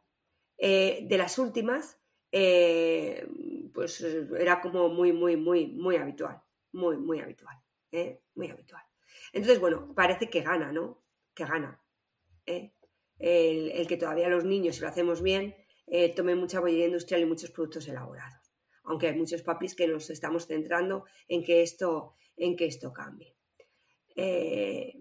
eh, 0.58 1.06
de 1.10 1.18
las 1.18 1.38
últimas, 1.40 2.00
eh, 2.32 3.28
pues 3.74 4.00
era 4.02 4.62
como 4.62 4.88
muy, 4.88 5.12
muy, 5.12 5.36
muy, 5.36 5.68
muy 5.68 5.98
habitual 5.98 6.45
muy, 6.76 6.98
muy 6.98 7.20
habitual, 7.20 7.58
¿eh? 7.92 8.22
muy 8.36 8.50
habitual. 8.50 8.84
Entonces, 9.32 9.60
bueno, 9.60 9.94
parece 9.96 10.30
que 10.30 10.42
gana, 10.42 10.72
¿no? 10.72 11.02
Que 11.34 11.46
gana. 11.46 11.82
¿eh? 12.46 12.74
El, 13.18 13.88
que 13.88 13.98
todavía 13.98 14.30
los 14.30 14.44
niños, 14.44 14.76
si 14.76 14.82
lo 14.82 14.90
hacemos 14.90 15.22
bien, 15.22 15.56
eh, 15.88 16.14
tomen 16.14 16.38
mucha 16.38 16.60
bollería 16.60 16.88
industrial 16.88 17.22
y 17.22 17.26
muchos 17.26 17.52
productos 17.52 17.88
elaborados. 17.88 18.54
Aunque 18.84 19.08
hay 19.08 19.16
muchos 19.16 19.42
papis 19.42 19.74
que 19.74 19.88
nos 19.88 20.10
estamos 20.10 20.48
centrando 20.48 21.06
en 21.28 21.44
que 21.44 21.62
esto, 21.62 22.16
en 22.36 22.56
que 22.56 22.66
esto 22.66 22.92
cambie. 22.92 23.36
Eh, 24.16 25.00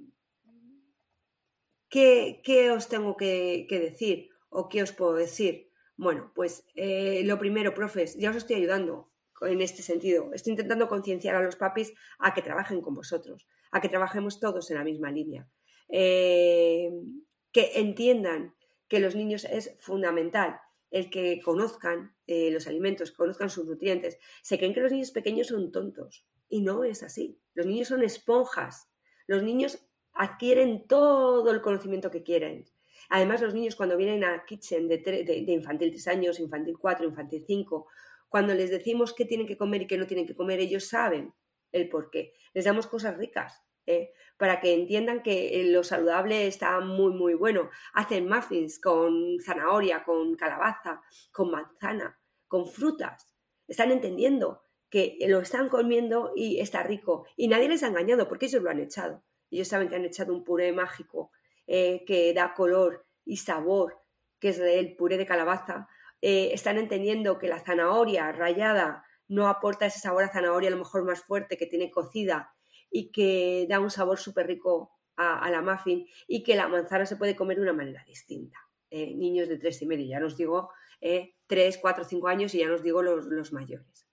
¿qué, 1.89 2.71
os 2.71 2.89
tengo 2.89 3.17
que, 3.17 3.67
decir 3.69 4.31
o 4.49 4.69
qué 4.69 4.83
os 4.83 4.93
puedo 4.93 5.15
decir? 5.15 5.71
Bueno, 5.97 6.33
pues 6.35 6.65
eh, 6.75 7.23
lo 7.25 7.39
primero, 7.39 7.75
profes, 7.75 8.17
ya 8.17 8.31
os 8.31 8.37
estoy 8.37 8.57
ayudando 8.57 9.14
en 9.43 9.61
este 9.61 9.83
sentido. 9.83 10.31
Estoy 10.33 10.53
intentando 10.53 10.89
concienciar 10.89 11.35
a 11.37 11.43
los 11.43 11.57
papis 11.57 11.93
a 12.19 12.35
que 12.35 12.43
trabajen 12.43 12.81
con 12.81 12.95
vosotros, 12.95 13.47
a 13.71 13.81
que 13.81 13.89
trabajemos 13.89 14.41
todos 14.41 14.71
en 14.71 14.79
la 14.79 14.85
misma 14.85 15.11
línea. 15.11 15.49
que 15.89 17.71
entiendan 17.75 18.55
que 18.89 18.99
los 19.01 19.15
niños 19.15 19.45
es 19.45 19.77
fundamental 19.79 20.59
el 20.95 21.11
que 21.11 21.41
conozcan 21.43 22.15
eh, 22.29 22.53
los 22.53 22.69
alimentos, 22.69 23.11
conozcan 23.11 23.51
sus 23.51 23.67
nutrientes. 23.67 24.17
Se 24.43 24.59
creen 24.59 24.75
que 24.75 24.81
los 24.81 24.93
niños 24.93 25.11
pequeños 25.11 25.49
son 25.49 25.73
tontos 25.73 26.25
y 26.49 26.63
no 26.63 26.85
es 26.85 27.03
así. 27.03 27.41
Los 27.55 27.67
niños 27.67 27.89
son 27.89 28.05
esponjas. 28.05 28.89
Los 29.27 29.43
niños 29.43 29.85
adquieren 30.13 30.87
todo 30.87 31.51
el 31.51 31.63
conocimiento 31.63 32.13
que 32.13 32.23
quieren. 32.23 32.65
Además, 33.11 33.43
los 33.43 33.55
niños 33.55 33.75
cuando 33.75 33.97
vienen 33.97 34.23
a 34.23 34.45
Kitchen 34.47 34.87
de, 34.87 34.99
de, 34.99 35.53
infantil 35.53 35.91
3 35.91 36.07
años, 36.07 36.39
infantil 36.39 36.79
4, 36.79 37.07
infantil 37.07 37.45
5, 37.45 37.87
cuando 38.35 38.53
les 38.53 38.69
decimos 38.69 39.15
qué 39.15 39.25
tienen 39.25 39.47
que 39.47 39.57
comer 39.57 39.83
y 39.83 39.87
qué 39.87 39.97
no 39.97 40.09
tienen 40.09 40.27
que 40.27 40.35
comer, 40.35 40.59
ellos 40.59 40.89
saben 40.89 41.33
el 41.71 41.89
por 41.89 42.11
qué. 42.11 42.35
Les 42.53 42.65
damos 42.65 42.89
cosas 42.89 43.17
ricas, 43.17 43.63
¿eh? 43.87 44.11
para 44.37 44.61
que 44.61 44.75
entiendan 44.75 45.23
que 45.23 45.61
eh, 45.61 45.71
lo 45.71 45.85
saludable 45.85 46.49
está 46.49 46.81
muy, 46.81 47.13
muy 47.13 47.35
bueno. 47.35 47.71
Hacen 47.93 48.29
muffins 48.29 48.81
con 48.81 49.39
zanahoria, 49.41 50.03
con 50.03 50.35
calabaza, 50.35 51.01
con 51.31 51.53
manzana, 51.53 52.19
con 52.49 52.67
frutas. 52.67 53.33
Están 53.69 53.93
entendiendo 53.93 54.63
que 54.91 55.17
lo 55.29 55.39
están 55.39 55.69
comiendo 55.69 56.33
y 56.35 56.59
está 56.59 56.83
rico. 56.83 57.29
Y 57.37 57.47
nadie 57.47 57.69
les 57.69 57.85
ha 57.85 57.87
engañado 57.87 58.27
porque 58.27 58.47
ellos 58.47 58.65
lo 58.65 58.71
han 58.71 58.81
echado. 58.81 59.23
Ellos 59.49 59.69
saben 59.69 59.89
que 59.89 59.95
han 59.95 60.07
echado 60.07 60.35
un 60.35 60.43
puré 60.43 60.73
mágico 60.73 61.31
eh, 61.69 62.03
que 62.05 62.35
da 62.35 62.53
color 62.53 63.07
y 63.25 63.37
sabor, 63.37 64.01
que 64.41 64.49
es 64.49 64.59
el 64.59 64.97
puré 64.97 65.19
de 65.19 65.25
calabaza. 65.25 65.87
Están 66.27 66.79
entendiendo 66.79 67.39
que 67.39 67.49
la 67.49 67.61
zanahoria 67.61 68.33
rallada 68.33 69.05
no 69.29 69.49
aporta 69.49 69.87
ese 69.87 69.99
sabor 69.99 70.25
a 70.25 70.33
zanahoria 70.33 70.69
a 70.69 70.73
lo 70.73 70.79
mejor 70.79 71.05
más 71.05 71.23
fuerte 71.23 71.57
que 71.57 71.67
tiene 71.67 71.91
cocida 71.91 72.55
y 72.91 73.11
que 73.11 73.67
da 73.69 73.81
un 73.81 73.91
sabor 73.91 74.19
súper 74.19 74.47
rico 74.47 74.91
a, 75.17 75.51
la 75.51 75.63
muffin 75.63 76.07
y 76.27 76.43
que 76.43 76.57
la 76.57 76.69
manzana 76.69 77.07
se 77.07 77.17
puede 77.17 77.37
comer 77.37 77.57
de 77.57 77.63
una 77.63 77.73
manera 77.73 78.05
distinta. 78.07 78.59
Eh, 78.91 79.15
niños 79.15 79.49
de 79.49 79.59
tres 79.59 79.81
y 79.83 79.87
medio, 79.87 80.07
ya 80.07 80.21
nos 80.21 80.37
digo 80.37 80.71
eh, 81.01 81.35
tres, 81.47 81.79
cuatro, 81.79 82.05
cinco 82.05 82.29
años 82.29 82.55
y 82.55 82.59
ya 82.59 82.69
nos 82.69 82.83
digo 82.83 83.03
los, 83.03 83.53
mayores. 83.53 84.09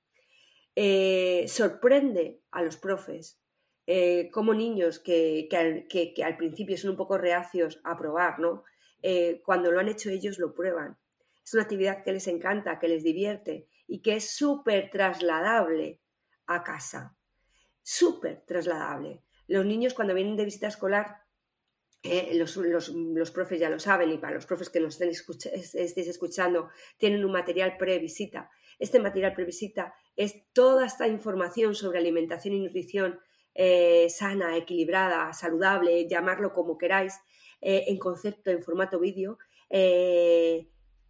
Eh, 0.75 1.45
sorprende 1.47 2.41
a 2.51 2.63
los 2.63 2.77
profes 2.77 3.37
como 4.31 4.53
niños 4.53 4.99
que, 4.99 5.49
al, 5.53 6.37
principio 6.37 6.77
son 6.77 6.91
un 6.91 6.97
poco 6.97 7.17
reacios 7.17 7.81
a 7.83 7.97
probar, 7.97 8.39
¿no? 8.39 8.63
cuando 9.43 9.69
lo 9.69 9.81
han 9.81 9.89
hecho 9.89 10.09
ellos 10.09 10.39
lo 10.39 10.53
prueban. 10.53 10.97
Es 11.51 11.55
una 11.55 11.63
actividad 11.63 12.03
que 12.03 12.13
les 12.13 12.27
encanta, 12.27 12.79
que 12.79 12.87
les 12.87 13.03
divierte 13.03 13.67
y 13.85 14.01
que 14.01 14.15
es 14.15 14.31
súper 14.31 14.89
trasladable 14.89 16.01
a 16.47 16.63
casa 16.63 17.17
súper 17.83 18.43
trasladable. 18.45 19.23
Los 19.47 19.65
niños 19.65 19.93
cuando 19.93 20.13
vienen 20.13 20.37
de 20.37 20.45
visita 20.45 20.67
escolar, 20.67 21.17
eh, 22.03 22.33
los, 22.35 23.31
profes 23.31 23.59
ya 23.59 23.69
lo 23.69 23.79
saben 23.79 24.11
y 24.11 24.17
para 24.17 24.33
los 24.33 24.45
profes 24.45 24.69
que 24.69 24.79
nos 24.79 24.99
estén 24.99 25.09
estéis 25.09 26.07
escuchando, 26.07 26.69
tienen 26.97 27.25
un 27.25 27.31
material 27.31 27.77
previsita. 27.77 28.49
Este 28.79 28.99
material 28.99 29.33
previsita 29.33 29.93
es 30.15 30.51
toda 30.53 30.85
esta 30.85 31.07
información 31.07 31.75
sobre 31.75 31.99
alimentación 31.99 32.55
y 32.55 32.61
nutrición 32.61 33.19
eh, 33.53 34.07
sana, 34.09 34.55
equilibrada, 34.57 35.33
saludable, 35.33 36.07
llamarlo 36.07 36.53
como 36.53 36.77
queráis, 36.77 37.19
eh, 37.59 37.85
en 37.87 37.99
concepto, 37.99 38.49
en 38.49 38.63
formato 38.63 38.99
vídeo, 38.99 39.37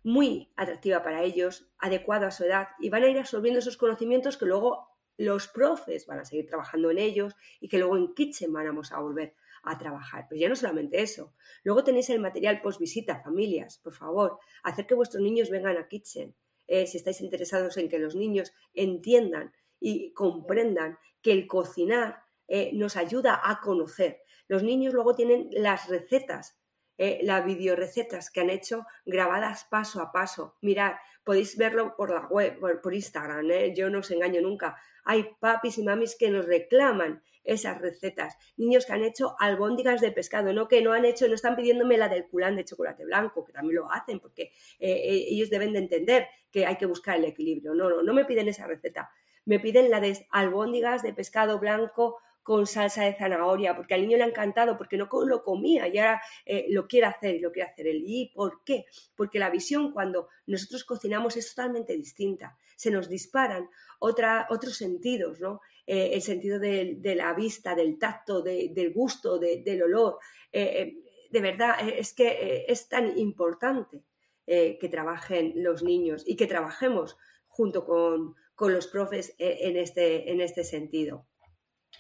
muy 0.04 0.52
atractiva 0.56 1.04
para 1.04 1.24
ellos, 1.24 1.70
adecuada 1.78 2.28
a 2.28 2.32
su 2.32 2.44
edad 2.44 2.70
y 2.80 2.90
van 2.90 3.04
a 3.04 3.10
ir 3.10 3.20
absorbiendo 3.20 3.60
esos 3.60 3.78
conocimientos 3.78 4.38
que 4.38 4.46
luego 4.46 4.88
los 5.18 5.48
profes 5.48 6.08
van 6.08 6.20
a 6.20 6.26
seguir 6.26 6.48
trabajando 6.48 6.90
en 6.90 6.98
ellos 6.98 7.36
y 7.60 7.68
que 7.68 7.78
luego 7.78 7.98
en 7.98 8.14
Kitchen 8.14 8.52
vamos 8.52 8.92
a 8.92 9.00
volver 9.00 9.36
a 9.64 9.78
trabajar. 9.78 10.26
Pero 10.30 10.42
ya 10.42 10.50
no 10.50 10.56
solamente 10.56 11.02
eso. 11.02 11.34
Luego 11.64 11.84
tenéis 11.84 12.10
el 12.10 12.20
material 12.20 12.62
post 12.62 12.80
visita, 12.80 13.22
familias, 13.22 13.78
por 13.78 13.94
favor, 13.94 14.40
hacer 14.64 14.88
que 14.88 14.96
vuestros 14.96 15.22
niños 15.22 15.50
vengan 15.50 15.78
a 15.78 15.88
Kitchen. 15.88 16.36
Eh, 16.68 16.88
si 16.88 16.98
estáis 16.98 17.22
interesados 17.22 17.78
en 17.78 17.90
que 17.90 18.00
los 18.00 18.16
niños 18.16 18.54
entiendan 18.74 19.54
y 19.80 20.14
comprendan 20.14 20.98
que 21.22 21.32
el 21.34 21.46
cocinar 21.46 22.24
eh, 22.48 22.72
nos 22.74 22.98
ayuda 22.98 23.40
a 23.44 23.62
conocer. 23.62 24.22
Los 24.48 24.64
niños 24.64 24.94
luego 24.94 25.14
tienen 25.14 25.50
las 25.52 25.88
recetas 25.88 26.61
eh, 27.04 27.18
las 27.24 27.44
videorecetas 27.44 28.30
que 28.30 28.42
han 28.42 28.52
hecho 28.52 28.86
grabadas 29.08 29.66
paso 29.72 30.04
a 30.04 30.12
paso. 30.12 30.58
Mirad, 30.62 30.94
podéis 31.24 31.58
verlo 31.58 31.96
por 31.98 32.12
la 32.12 32.28
web, 32.28 32.60
por, 32.60 32.94
Instagram, 32.94 33.50
¿eh? 33.50 33.74
yo 33.76 33.90
no 33.90 34.02
os 34.02 34.12
engaño 34.12 34.40
nunca. 34.40 34.78
Hay 35.04 35.26
papis 35.40 35.80
y 35.80 35.84
mamis 35.84 36.16
que 36.16 36.30
nos 36.30 36.46
reclaman 36.46 37.24
esas 37.44 37.82
recetas. 37.82 38.38
Niños 38.56 38.86
que 38.86 38.94
han 38.94 39.04
hecho 39.04 39.36
albóndigas 39.40 40.00
de 40.00 40.12
pescado, 40.12 40.54
no 40.54 40.68
que 40.68 40.84
no 40.84 40.94
han 40.94 41.06
hecho, 41.06 41.28
no 41.28 41.34
están 41.34 41.56
pidiéndome 41.56 41.98
la 41.98 42.08
del 42.08 42.28
culán 42.28 42.56
de 42.56 42.66
chocolate 42.66 43.04
blanco, 43.04 43.44
que 43.44 43.52
también 43.52 43.78
lo 43.78 43.92
hacen, 43.92 44.20
porque 44.20 44.52
eh, 44.78 45.26
ellos 45.28 45.50
deben 45.50 45.74
de 45.74 45.80
entender 45.80 46.28
que 46.52 46.68
hay 46.68 46.76
que 46.76 46.86
buscar 46.86 47.18
el 47.18 47.26
equilibrio. 47.26 47.74
No, 47.74 47.90
no, 47.90 48.04
no 48.04 48.14
me 48.14 48.26
piden 48.26 48.48
esa 48.48 48.68
receta. 48.68 49.10
Me 49.46 49.60
piden 49.60 49.90
la 49.90 50.02
de 50.02 50.28
albóndigas 50.30 51.02
de 51.02 51.14
pescado 51.14 51.58
blanco 51.58 52.20
con 52.44 52.66
salsa 52.66 53.04
de 53.04 53.14
zanahoria, 53.14 53.76
porque 53.76 53.94
al 53.94 54.02
niño 54.02 54.18
le 54.18 54.24
ha 54.24 54.28
encantado, 54.28 54.78
porque 54.78 54.98
no 54.98 55.08
lo 55.26 55.44
comía 55.44 55.88
y 55.88 55.98
ahora 55.98 56.22
eh, 56.46 56.66
lo 56.70 56.88
quiere 56.88 57.08
hacer 57.08 57.36
y 57.36 57.40
lo 57.40 57.52
quiere 57.52 57.70
hacer 57.70 57.88
él. 57.88 58.04
¿Y 58.06 58.32
por 58.34 58.64
qué? 58.64 58.86
Porque 59.16 59.40
la 59.40 59.50
visión 59.50 59.92
cuando 59.92 60.30
nosotros 60.48 60.84
cocinamos 60.84 61.38
es 61.38 61.54
totalmente 61.54 61.94
distinta. 61.94 62.58
Se 62.76 62.90
nos 62.90 63.10
disparan 63.10 63.70
otra, 64.00 64.48
otros 64.50 64.76
sentidos, 64.76 65.40
¿no? 65.40 65.62
Eh, 65.86 66.12
el 66.14 66.22
sentido 66.22 66.60
de, 66.60 67.00
la 67.16 67.34
vista, 67.34 67.76
del 67.76 68.00
tacto, 68.00 68.42
del 68.42 68.94
gusto, 68.94 69.38
del 69.38 69.84
olor. 69.84 70.18
Eh, 70.52 70.96
de 71.30 71.42
verdad, 71.42 71.76
es 71.88 72.14
que 72.14 72.66
es 72.68 72.90
tan 72.90 73.18
importante 73.18 74.04
que 74.46 74.90
trabajen 74.92 75.54
los 75.56 75.82
niños 75.82 76.24
y 76.28 76.36
que 76.36 76.46
trabajemos 76.46 77.18
junto 77.48 77.86
con, 77.86 78.36
con 78.54 78.74
los 78.74 78.88
profes 78.88 79.34
en 79.38 79.78
este, 79.78 80.30
en 80.30 80.42
este 80.42 80.66
sentido. 80.66 81.26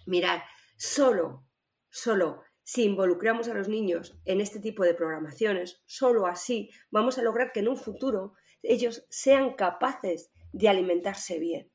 Mirad, 0.05 0.41
solo, 0.77 1.45
solo 1.89 2.43
si 2.63 2.83
involucramos 2.83 3.47
a 3.49 3.53
los 3.53 3.67
niños 3.67 4.19
en 4.25 4.39
este 4.39 4.59
tipo 4.59 4.83
de 4.83 4.93
programaciones, 4.93 5.81
solo 5.85 6.25
así 6.25 6.69
vamos 6.89 7.17
a 7.17 7.21
lograr 7.21 7.51
que 7.51 7.59
en 7.59 7.67
un 7.67 7.77
futuro 7.77 8.33
ellos 8.63 9.05
sean 9.09 9.55
capaces 9.55 10.31
de 10.53 10.69
alimentarse 10.69 11.39
bien. 11.39 11.71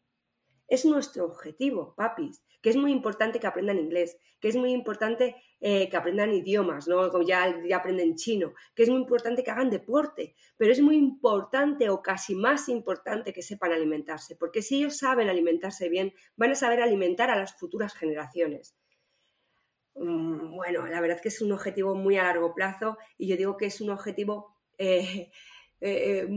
Es 0.69 0.85
nuestro 0.85 1.27
objetivo, 1.27 1.95
papis, 1.97 2.43
que 2.63 2.71
es 2.71 2.77
muy 2.77 2.93
importante 2.93 3.41
que 3.41 3.47
aprendan 3.47 3.79
inglés, 3.79 4.19
que 4.41 4.49
es 4.49 4.57
muy 4.57 4.73
importante 4.73 5.37
eh, 5.59 5.89
que 5.89 5.97
aprendan 5.97 6.35
idiomas, 6.35 6.87
¿no? 6.87 7.09
Como 7.11 7.25
ya, 7.25 7.55
aprenden 7.75 8.15
chino, 8.15 8.53
que 8.75 8.83
es 8.83 8.91
muy 8.91 9.01
importante 9.01 9.43
que 9.43 9.51
hagan 9.51 9.71
deporte, 9.71 10.35
pero 10.59 10.71
es 10.71 10.83
muy 10.83 10.97
importante 10.97 11.89
o 11.89 12.03
casi 12.03 12.35
más 12.35 12.69
importante 12.69 13.33
que 13.33 13.41
sepan 13.41 13.73
alimentarse, 13.73 14.37
porque 14.37 14.61
si 14.61 14.77
ellos 14.77 14.99
saben 14.99 15.31
alimentarse 15.31 15.89
bien, 15.89 16.13
van 16.37 16.51
a 16.51 16.55
saber 16.55 16.83
alimentar 16.83 17.31
a 17.31 17.37
las 17.37 17.55
futuras 17.55 17.95
generaciones. 17.95 18.77
Mm, 19.95 20.55
bueno, 20.57 20.87
la 20.87 21.01
verdad 21.01 21.17
es 21.17 21.23
que 21.23 21.29
es 21.29 21.41
un 21.41 21.53
objetivo 21.53 21.95
muy 21.95 22.19
a 22.19 22.25
largo 22.25 22.55
plazo 22.55 22.99
y 23.17 23.29
yo 23.29 23.37
digo 23.39 23.57
que 23.57 23.67
es 23.67 23.81
un 23.81 23.89
objetivo 23.89 24.55
eh, 24.77 25.31
eh, 25.81 26.29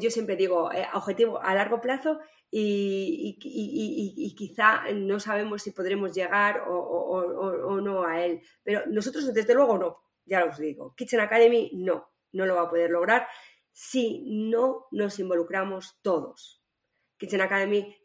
yo 0.00 0.10
siempre 0.10 0.36
digo, 0.36 0.70
objetivo 0.94 1.40
a 1.40 1.54
largo 1.54 1.80
plazo 1.80 2.18
y, 2.50 4.34
quizá 4.36 4.90
no 4.94 5.20
sabemos 5.20 5.62
si 5.62 5.72
podremos 5.72 6.14
llegar 6.14 6.64
o, 6.66 7.80
no 7.82 8.04
a 8.04 8.24
él. 8.24 8.40
Pero 8.62 8.82
nosotros, 8.86 9.32
desde 9.32 9.54
luego, 9.54 9.78
no, 9.78 9.98
ya 10.24 10.44
os 10.44 10.58
digo. 10.58 10.94
Kitchen 10.96 11.20
Academy 11.20 11.70
no, 11.74 12.10
no 12.32 12.46
lo 12.46 12.54
va 12.54 12.62
a 12.62 12.70
poder 12.70 12.90
lograr 12.90 13.26
si 13.72 14.24
no 14.26 14.86
nos 14.90 15.18
involucramos 15.18 15.98
todos. 16.02 16.62
Kitchen 17.16 17.40
Academy 17.40 17.96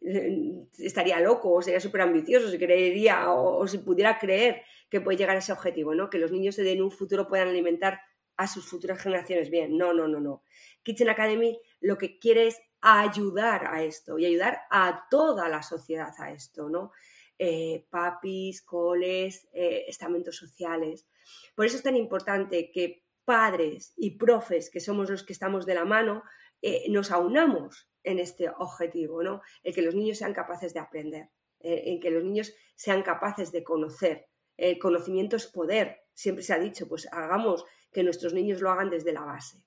estaría 0.80 1.20
loco 1.20 1.54
o 1.54 1.62
sería 1.62 1.80
súper 1.80 2.02
ambicioso 2.02 2.50
si 2.50 2.58
creería 2.58 3.32
o, 3.32 3.58
o, 3.60 3.68
si 3.68 3.78
pudiera 3.78 4.18
creer 4.18 4.64
que 4.90 5.02
puede 5.02 5.18
llegar 5.18 5.36
a 5.36 5.40
ese 5.40 5.52
objetivo, 5.52 5.94
¿no? 5.94 6.10
Que 6.10 6.18
los 6.18 6.32
niños 6.32 6.58
en 6.58 6.82
un 6.82 6.92
futuro 6.92 7.28
puedan 7.28 7.48
alimentar 7.48 8.02
a 8.38 8.48
sus 8.48 8.66
futuras 8.66 9.00
generaciones 9.00 9.50
bien. 9.52 9.78
No, 9.78 9.94
no, 9.94 10.08
no, 10.08 10.20
no. 10.20 10.44
Kitchen 10.82 11.10
Academy 11.10 11.60
lo 11.80 11.98
que 11.98 12.18
quiere 12.18 12.48
es 12.48 12.60
ayudar 12.84 13.68
a 13.68 13.84
esto 13.84 14.20
y 14.20 14.26
ayudar 14.26 14.62
a 14.70 15.08
toda 15.10 15.50
la 15.50 15.64
sociedad 15.64 16.14
a 16.20 16.32
esto, 16.32 16.70
¿no? 16.70 16.92
eh, 17.40 17.86
papis, 17.90 18.62
coles, 18.62 19.50
eh, 19.54 19.86
estamentos 19.88 20.38
sociales. 20.38 21.08
Por 21.56 21.66
eso 21.66 21.78
es 21.78 21.84
tan 21.84 21.96
importante 21.98 22.72
que 22.72 23.04
padres 23.26 23.94
y 23.98 24.18
profes, 24.18 24.70
que 24.70 24.80
somos 24.80 25.10
los 25.10 25.24
que 25.24 25.34
estamos 25.34 25.66
de 25.66 25.76
la 25.76 25.86
mano, 25.86 26.24
eh, 26.62 26.86
nos 26.90 27.12
aunamos 27.12 27.90
en 28.04 28.20
este 28.20 28.50
objetivo, 28.50 29.24
¿no? 29.24 29.42
El 29.64 29.74
que 29.74 29.82
los 29.82 29.96
niños 29.96 30.18
sean 30.18 30.34
capaces 30.34 30.74
de 30.74 30.80
aprender, 30.80 31.30
en 31.60 32.02
que 32.02 32.12
los 32.12 32.24
niños 32.24 32.54
sean 32.76 33.02
capaces 33.02 33.52
de 33.52 33.64
conocer. 33.64 34.28
El 34.58 34.78
conocimiento 34.78 35.38
es 35.38 35.48
poder, 35.48 36.02
siempre 36.14 36.44
se 36.44 36.54
ha 36.54 36.60
dicho, 36.60 36.88
pues 36.88 37.08
hagamos 37.12 37.66
que 37.92 38.04
nuestros 38.04 38.34
niños 38.34 38.60
lo 38.62 38.70
hagan 38.70 38.90
desde 38.90 39.14
la 39.14 39.22
base. 39.22 39.64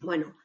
Bueno, 0.00 0.36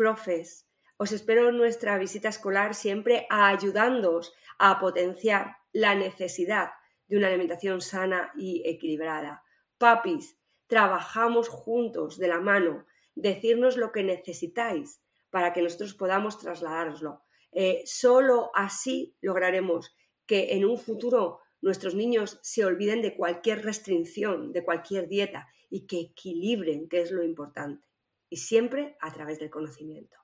profes, 0.00 0.66
os 0.96 1.12
espero 1.12 1.50
en 1.50 1.58
nuestra 1.58 1.98
visita 1.98 2.30
escolar 2.30 2.74
siempre 2.74 3.26
ayudándoos 3.28 4.32
a 4.58 4.80
potenciar 4.80 5.58
la 5.74 5.94
necesidad 5.94 6.70
de 7.06 7.18
una 7.18 7.26
alimentación 7.26 7.82
sana 7.82 8.32
y 8.34 8.62
equilibrada. 8.64 9.44
Papis, 9.76 10.38
trabajamos 10.68 11.50
juntos 11.50 12.16
de 12.16 12.28
la 12.28 12.40
mano, 12.40 12.86
decirnos 13.14 13.76
lo 13.76 13.92
que 13.92 14.02
necesitáis 14.02 15.02
para 15.28 15.52
que 15.52 15.60
nosotros 15.60 15.92
podamos 15.92 16.38
trasladároslo. 16.38 17.20
Eh, 17.52 17.82
solo 17.84 18.52
así 18.54 19.14
lograremos 19.20 19.94
que 20.24 20.54
en 20.54 20.64
un 20.64 20.78
futuro 20.78 21.40
nuestros 21.60 21.94
niños 21.94 22.38
se 22.40 22.64
olviden 22.64 23.02
de 23.02 23.14
cualquier 23.16 23.66
restricción, 23.66 24.52
de 24.52 24.64
cualquier 24.64 25.08
dieta 25.08 25.48
y 25.68 25.86
que 25.86 26.00
equilibren, 26.00 26.88
que 26.88 27.02
es 27.02 27.10
lo 27.10 27.22
importante. 27.22 27.89
Y 28.30 28.38
siempre 28.38 28.96
a 29.00 29.12
través 29.12 29.38
del 29.38 29.50
conocimiento. 29.50 30.16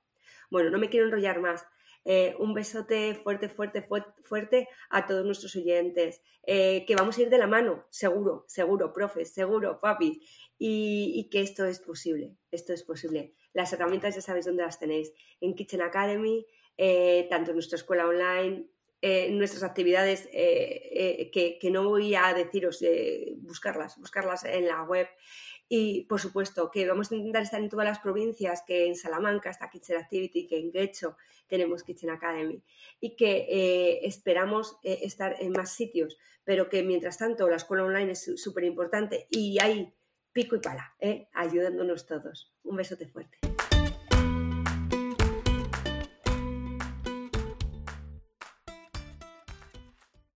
Bueno, 0.50 0.70
no 0.70 0.78
me 0.78 0.88
quiero 0.88 1.06
enrollar 1.06 1.40
más. 1.40 1.66
Eh, 2.08 2.36
un 2.38 2.54
besote 2.54 3.16
fuerte, 3.16 3.48
fuerte, 3.48 3.84
fuerte 4.22 4.68
a 4.90 5.06
todos 5.06 5.24
nuestros 5.24 5.56
oyentes. 5.56 6.22
Eh, 6.44 6.84
que 6.86 6.94
vamos 6.94 7.18
a 7.18 7.22
ir 7.22 7.30
de 7.30 7.38
la 7.38 7.48
mano, 7.48 7.84
seguro, 7.90 8.44
seguro, 8.46 8.92
profes, 8.92 9.34
seguro, 9.34 9.80
papi. 9.80 10.22
Y, 10.56 11.28
que 11.32 11.40
esto 11.40 11.66
es 11.66 11.80
posible, 11.80 12.36
esto 12.52 12.72
es 12.72 12.84
posible. 12.84 13.34
Las 13.52 13.72
herramientas 13.72 14.14
ya 14.14 14.20
sabéis 14.20 14.46
dónde 14.46 14.62
las 14.62 14.78
tenéis. 14.78 15.12
En 15.40 15.56
Kitchen 15.56 15.82
Academy, 15.82 16.46
eh, 16.76 17.26
tanto 17.28 17.50
en 17.50 17.56
nuestra 17.56 17.76
escuela 17.76 18.06
online, 18.06 18.68
en 19.02 19.36
nuestras 19.36 19.64
actividades, 19.64 20.28
que, 20.28 21.58
que, 21.60 21.70
no 21.70 21.88
voy 21.88 22.14
a 22.14 22.32
deciros 22.32 22.82
buscarlas, 23.38 23.98
buscarlas 23.98 24.44
en 24.44 24.66
la 24.66 24.82
web. 24.84 25.06
Y 25.68 26.04
por 26.04 26.20
supuesto 26.20 26.70
que 26.70 26.86
vamos 26.86 27.10
a 27.10 27.16
intentar 27.16 27.42
estar 27.42 27.60
en 27.60 27.68
todas 27.68 27.86
las 27.86 27.98
provincias, 27.98 28.62
que 28.66 28.86
en 28.86 28.94
Salamanca 28.94 29.50
está 29.50 29.68
Kitchen 29.68 29.96
Activity, 29.96 30.46
que 30.46 30.58
en 30.58 30.70
Guecho 30.70 31.16
tenemos 31.48 31.82
Kitchen 31.82 32.10
Academy 32.10 32.62
y 33.00 33.16
que 33.16 33.46
eh, 33.48 34.06
esperamos 34.06 34.78
eh, 34.82 35.00
estar 35.02 35.36
en 35.40 35.52
más 35.52 35.72
sitios, 35.72 36.18
pero 36.44 36.68
que 36.68 36.82
mientras 36.82 37.18
tanto 37.18 37.48
la 37.48 37.56
escuela 37.56 37.84
online 37.84 38.12
es 38.12 38.32
súper 38.36 38.64
importante 38.64 39.26
y 39.30 39.58
hay 39.60 39.92
pico 40.32 40.54
y 40.56 40.60
pala, 40.60 40.94
¿eh? 41.00 41.28
ayudándonos 41.32 42.06
todos. 42.06 42.52
Un 42.62 42.76
besote 42.76 43.06
fuerte. 43.06 43.38